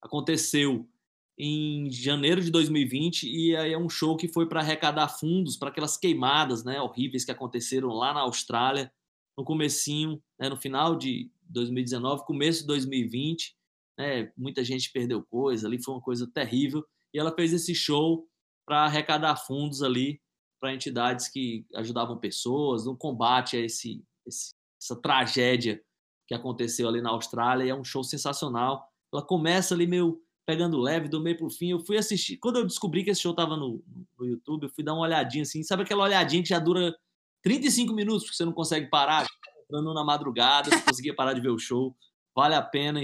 [0.00, 0.88] aconteceu
[1.36, 5.68] em janeiro de 2020 e aí é um show que foi para arrecadar fundos para
[5.68, 8.92] aquelas queimadas, né, horríveis que aconteceram lá na Austrália
[9.36, 13.56] no comecinho, né, no final de 2019, começo de 2020,
[13.98, 18.28] né, muita gente perdeu coisa, ali foi uma coisa terrível e ela fez esse show
[18.64, 20.22] para arrecadar fundos ali
[20.60, 25.82] para entidades que ajudavam pessoas no combate a esse, esse- essa tragédia
[26.26, 27.64] que aconteceu ali na Austrália.
[27.64, 28.88] E é um show sensacional.
[29.12, 31.70] Ela começa ali meio pegando leve, do meio pro fim.
[31.70, 32.36] Eu fui assistir.
[32.36, 33.82] Quando eu descobri que esse show tava no,
[34.18, 35.62] no YouTube, eu fui dar uma olhadinha assim.
[35.62, 36.94] Sabe aquela olhadinha que já dura
[37.42, 39.26] 35 minutos, porque você não consegue parar?
[39.64, 41.96] Entrando na madrugada, não conseguia parar de ver o show.
[42.34, 43.00] Vale a pena.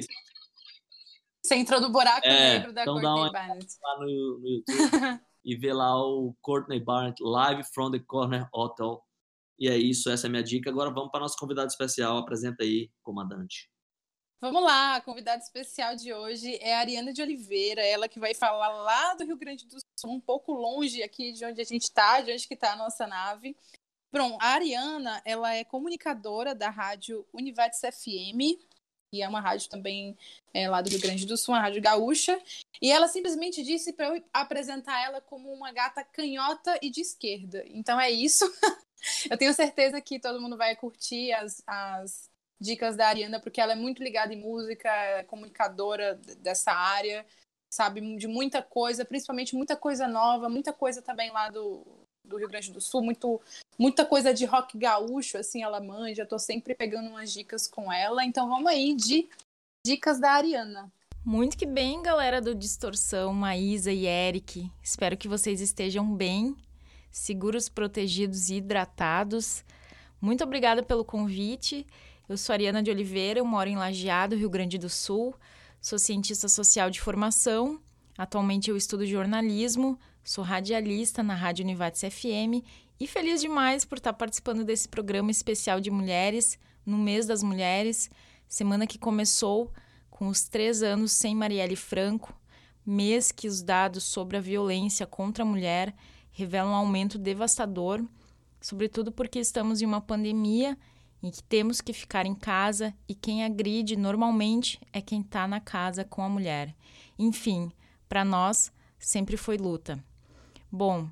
[1.43, 3.67] Você entrou no buraco É, negro da então Courtney Barnett.
[3.83, 9.03] lá no, no YouTube e ver lá o Courtney Barnett live from the Corner Hotel.
[9.61, 10.71] E é isso, essa é a minha dica.
[10.71, 12.17] Agora vamos para nosso convidado especial.
[12.17, 13.71] Apresenta aí, comandante.
[14.41, 18.33] Vamos lá, a convidada especial de hoje é a Ariana de Oliveira, ela que vai
[18.33, 21.83] falar lá do Rio Grande do Sul, um pouco longe aqui de onde a gente
[21.83, 23.55] está, de onde que está a nossa nave.
[24.11, 28.59] Bom, a Ariana, ela é comunicadora da rádio Univates FM,
[29.13, 30.17] e é uma rádio também
[30.55, 32.41] é, lá do Rio Grande do Sul, uma rádio gaúcha,
[32.81, 37.63] e ela simplesmente disse para eu apresentar ela como uma gata canhota e de esquerda.
[37.67, 38.51] Então é isso.
[39.31, 42.29] eu tenho certeza que todo mundo vai curtir as, as
[42.61, 47.25] dicas da Ariana, porque ela é muito ligada em música, é comunicadora dessa área,
[47.73, 51.87] sabe de muita coisa, principalmente muita coisa nova, muita coisa também lá do,
[52.25, 53.41] do Rio Grande do Sul, muito,
[53.79, 58.25] muita coisa de rock gaúcho, assim, ela manja, tô sempre pegando umas dicas com ela,
[58.25, 59.29] então vamos aí de
[59.87, 60.93] dicas da Ariana.
[61.25, 64.71] Muito que bem, galera do Distorção, Maísa e Eric.
[64.83, 66.57] Espero que vocês estejam bem,
[67.11, 69.65] seguros, protegidos e hidratados.
[70.21, 71.87] Muito obrigada pelo convite.
[72.29, 75.35] Eu sou Ariana de Oliveira, eu moro em Lajeado, Rio Grande do Sul.
[75.81, 77.81] Sou cientista social de formação.
[78.17, 82.63] Atualmente eu estudo jornalismo, sou radialista na Rádio Univates FM
[83.01, 88.11] e feliz demais por estar participando desse programa especial de mulheres, no mês das mulheres,
[88.47, 89.73] semana que começou
[90.11, 92.39] com os três anos sem Marielle Franco,
[92.85, 95.95] mês que os dados sobre a violência contra a mulher
[96.41, 98.03] revelam um aumento devastador,
[98.61, 100.77] sobretudo porque estamos em uma pandemia
[101.23, 105.61] em que temos que ficar em casa e quem agride normalmente é quem está na
[105.61, 106.75] casa com a mulher.
[107.19, 107.71] Enfim,
[108.09, 110.03] para nós sempre foi luta.
[110.73, 111.09] Bom,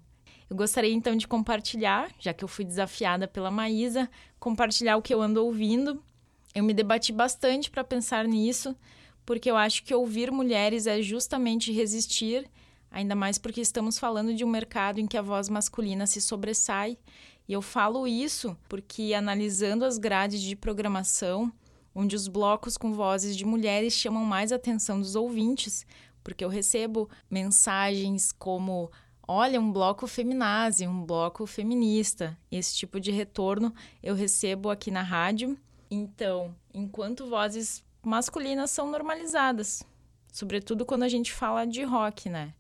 [0.49, 4.09] eu gostaria então de compartilhar, já que eu fui desafiada pela Maísa,
[4.41, 6.03] compartilhar o que eu ando ouvindo.
[6.55, 8.75] Eu me debati bastante para pensar nisso,
[9.27, 12.49] porque eu acho que ouvir mulheres é justamente resistir,
[12.91, 16.99] ainda mais porque estamos falando de um mercado em que a voz masculina se sobressai.
[17.49, 21.53] E eu falo isso porque, analisando as grades de programação,
[21.95, 25.87] onde os blocos com vozes de mulheres chamam mais a atenção dos ouvintes,
[26.23, 28.91] porque eu recebo mensagens como
[29.31, 32.37] olha, um bloco feminazi, um bloco feminista.
[32.51, 35.57] Esse tipo de retorno eu recebo aqui na rádio.
[35.91, 39.85] Então, enquanto vozes masculinas são normalizadas,
[40.33, 42.55] sobretudo quando a gente fala de rock, né?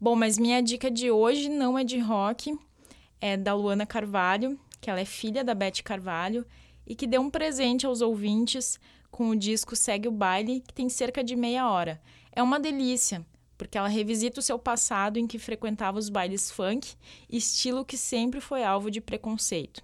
[0.00, 2.58] Bom, mas minha dica de hoje não é de rock,
[3.20, 6.44] é da Luana Carvalho, que ela é filha da Beth Carvalho
[6.86, 8.80] e que deu um presente aos ouvintes
[9.10, 12.00] com o disco Segue o Baile, que tem cerca de meia hora.
[12.32, 13.24] É uma delícia,
[13.56, 16.94] porque ela revisita o seu passado em que frequentava os bailes funk,
[17.30, 19.82] estilo que sempre foi alvo de preconceito.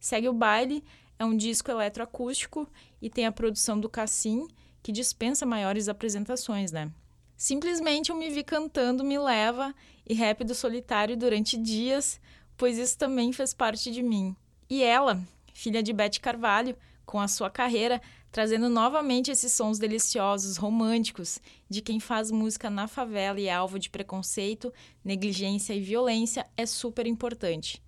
[0.00, 0.82] Segue o Baile
[1.22, 2.68] é um disco eletroacústico
[3.00, 4.48] e tem a produção do Cassim,
[4.82, 6.90] que dispensa maiores apresentações, né?
[7.36, 9.74] Simplesmente eu me vi cantando Me Leva
[10.08, 12.20] e Rap do Solitário durante dias,
[12.56, 14.36] pois isso também fez parte de mim.
[14.68, 15.20] E ela,
[15.52, 18.00] filha de Beth Carvalho, com a sua carreira,
[18.30, 23.78] trazendo novamente esses sons deliciosos, românticos, de quem faz música na favela e é alvo
[23.78, 24.72] de preconceito,
[25.04, 27.82] negligência e violência, é super importante.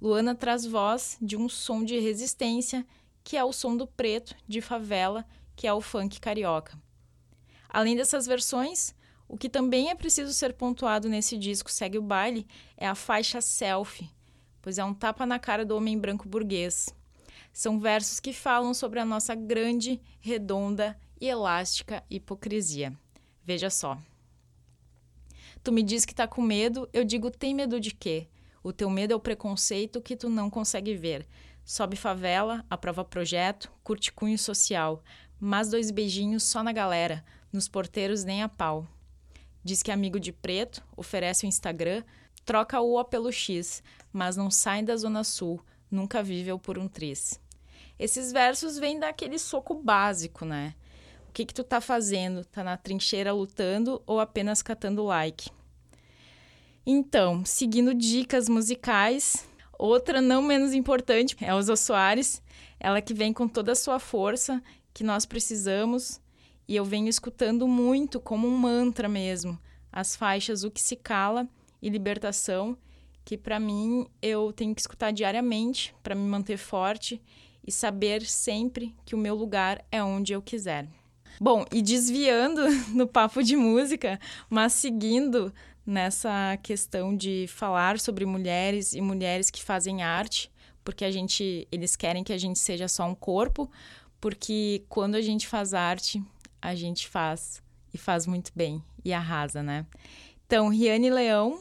[0.00, 2.86] Luana traz voz de um som de resistência,
[3.24, 5.26] que é o som do preto, de favela,
[5.58, 6.80] que é o funk carioca.
[7.68, 8.94] Além dessas versões,
[9.26, 13.40] o que também é preciso ser pontuado nesse disco Segue o Baile é a faixa
[13.40, 14.08] Selfie,
[14.62, 16.94] pois é um tapa na cara do homem branco burguês.
[17.52, 22.96] São versos que falam sobre a nossa grande, redonda e elástica hipocrisia.
[23.42, 23.98] Veja só.
[25.64, 28.28] Tu me diz que tá com medo, eu digo tem medo de quê?
[28.62, 31.26] O teu medo é o preconceito que tu não consegue ver.
[31.64, 35.02] Sobe favela, aprova projeto, curte cunho social,
[35.40, 38.86] mas dois beijinhos só na galera, nos porteiros nem a pau.
[39.62, 42.02] Diz que amigo de preto, oferece o Instagram,
[42.44, 43.82] troca o O pelo X,
[44.12, 45.60] mas não sai da Zona Sul,
[45.90, 47.40] nunca viveu por um tris.
[47.98, 50.74] Esses versos vêm daquele soco básico, né?
[51.28, 52.44] O que que tu tá fazendo?
[52.44, 55.50] Tá na trincheira lutando ou apenas catando like?
[56.86, 59.46] Então, seguindo dicas musicais,
[59.78, 62.42] outra não menos importante é Elza Soares,
[62.80, 64.62] ela que vem com toda a sua força
[64.98, 66.20] que nós precisamos,
[66.66, 69.56] e eu venho escutando muito como um mantra mesmo,
[69.92, 71.48] as faixas O que se cala
[71.80, 72.76] e Libertação,
[73.24, 77.22] que para mim eu tenho que escutar diariamente para me manter forte
[77.64, 80.88] e saber sempre que o meu lugar é onde eu quiser.
[81.40, 82.62] Bom, e desviando
[82.92, 84.18] no papo de música,
[84.50, 85.54] mas seguindo
[85.86, 90.50] nessa questão de falar sobre mulheres e mulheres que fazem arte,
[90.82, 93.70] porque a gente eles querem que a gente seja só um corpo,
[94.20, 96.22] porque quando a gente faz arte,
[96.60, 97.62] a gente faz
[97.92, 99.86] e faz muito bem e arrasa, né?
[100.46, 101.60] Então, Riane Leão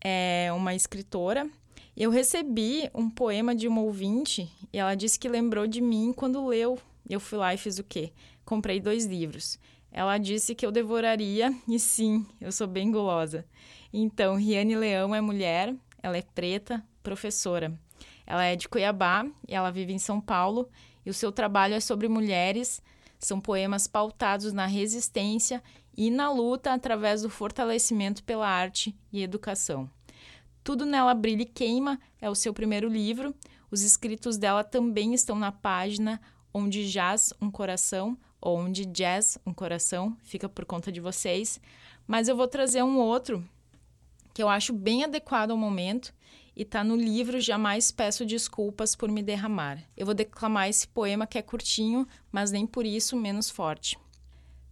[0.00, 1.48] é uma escritora.
[1.96, 6.46] Eu recebi um poema de uma ouvinte e ela disse que lembrou de mim quando
[6.46, 6.78] leu.
[7.08, 8.12] Eu fui lá e fiz o quê?
[8.44, 9.58] Comprei dois livros.
[9.92, 13.46] Ela disse que eu devoraria, e sim, eu sou bem gulosa.
[13.92, 15.72] Então, Riane Leão é mulher,
[16.02, 17.72] ela é preta, professora.
[18.26, 20.68] Ela é de Cuiabá e ela vive em São Paulo,
[21.04, 22.82] e o seu trabalho é sobre mulheres.
[23.18, 25.62] São poemas pautados na resistência
[25.96, 29.88] e na luta através do fortalecimento pela arte e educação.
[30.62, 33.34] Tudo nela brilha e queima é o seu primeiro livro.
[33.70, 36.20] Os escritos dela também estão na página
[36.52, 41.60] onde jaz um coração, ou onde jazz um coração, fica por conta de vocês.
[42.06, 43.44] Mas eu vou trazer um outro
[44.32, 46.14] que eu acho bem adequado ao momento
[46.56, 49.82] e tá no livro Jamais Peço Desculpas por Me Derramar.
[49.96, 53.98] Eu vou declamar esse poema que é curtinho, mas nem por isso menos forte.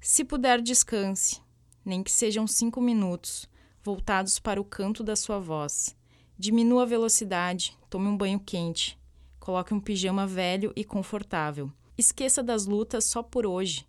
[0.00, 1.40] Se puder, descanse,
[1.84, 3.48] nem que sejam cinco minutos,
[3.82, 5.96] voltados para o canto da sua voz.
[6.38, 8.98] Diminua a velocidade, tome um banho quente,
[9.38, 11.70] coloque um pijama velho e confortável.
[11.98, 13.86] Esqueça das lutas só por hoje.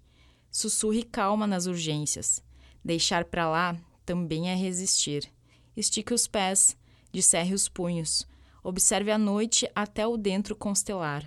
[0.51, 2.43] Sussurre calma nas urgências.
[2.83, 5.31] Deixar para lá também é resistir.
[5.75, 6.77] Estique os pés,
[7.13, 8.27] descerre os punhos.
[8.63, 11.23] Observe a noite até o dentro constelar.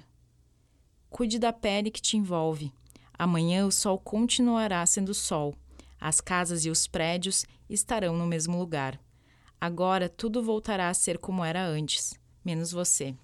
[1.08, 2.72] Cuide da pele que te envolve.
[3.18, 5.54] Amanhã o sol continuará sendo sol.
[5.98, 9.00] As casas e os prédios estarão no mesmo lugar.
[9.60, 13.14] Agora tudo voltará a ser como era antes, menos você.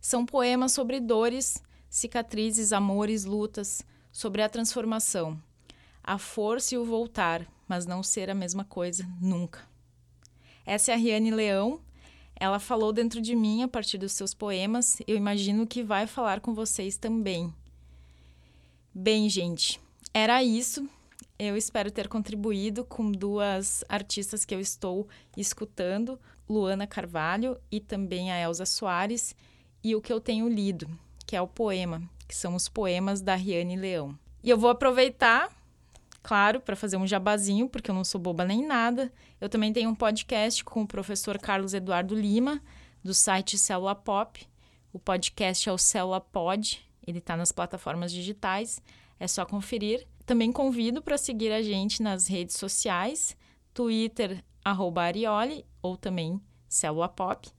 [0.00, 5.40] São poemas sobre dores, cicatrizes, amores, lutas, sobre a transformação,
[6.02, 9.71] a força e o voltar, mas não ser a mesma coisa nunca.
[10.64, 11.80] Essa é a Riane Leão.
[12.34, 15.00] Ela falou dentro de mim a partir dos seus poemas.
[15.06, 17.52] Eu imagino que vai falar com vocês também.
[18.94, 19.80] Bem, gente,
[20.12, 20.88] era isso.
[21.38, 26.18] Eu espero ter contribuído com duas artistas que eu estou escutando,
[26.48, 29.34] Luana Carvalho e também a Elza Soares,
[29.82, 30.88] e o que eu tenho lido,
[31.26, 34.16] que é o poema, que são os poemas da Riane Leão.
[34.42, 35.50] E eu vou aproveitar,
[36.22, 39.12] claro, para fazer um jabazinho, porque eu não sou boba nem nada.
[39.40, 42.62] Eu também tenho um podcast com o professor Carlos Eduardo Lima,
[43.02, 44.46] do site Célula Pop.
[44.92, 48.80] O podcast é o Célula Pod, ele está nas plataformas digitais,
[49.18, 50.06] é só conferir.
[50.24, 53.36] Também convido para seguir a gente nas redes sociais,
[53.74, 57.50] Twitter, arroba Arioli, ou também Célula Pop,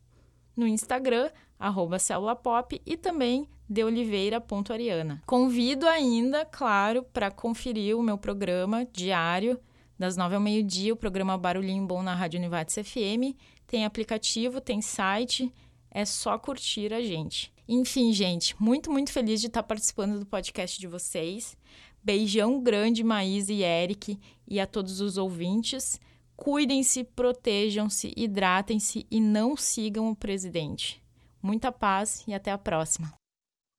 [0.55, 1.29] no Instagram,
[1.59, 5.21] arroba Célula Pop, e também deoliveira.ariana.
[5.25, 9.59] Convido ainda, claro, para conferir o meu programa diário,
[9.97, 13.35] das nove ao meio-dia, o programa Barulhinho Bom na Rádio Univates FM.
[13.67, 15.51] Tem aplicativo, tem site,
[15.89, 17.51] é só curtir a gente.
[17.67, 21.57] Enfim, gente, muito, muito feliz de estar participando do podcast de vocês.
[22.03, 25.99] Beijão grande, Maísa e Eric, e a todos os ouvintes.
[26.35, 31.01] Cuidem-se, protejam-se, hidratem-se e não sigam o presidente.
[31.41, 33.22] Muita paz e até a próxima.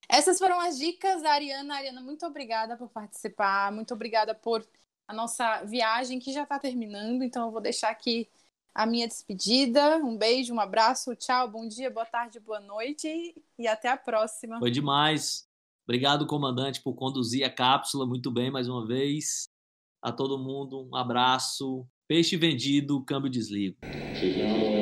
[0.09, 1.77] Essas foram as dicas da Ariana.
[1.77, 4.67] Ariana, muito obrigada por participar, muito obrigada por
[5.07, 7.23] a nossa viagem que já está terminando.
[7.23, 8.29] Então, eu vou deixar aqui
[8.75, 9.99] a minha despedida.
[9.99, 14.59] Um beijo, um abraço, tchau, bom dia, boa tarde, boa noite e até a próxima.
[14.59, 15.47] Foi demais.
[15.85, 19.49] Obrigado, comandante, por conduzir a cápsula muito bem mais uma vez.
[20.03, 21.87] A todo mundo, um abraço.
[22.07, 23.79] Peixe vendido, câmbio desligo.
[24.15, 24.74] Going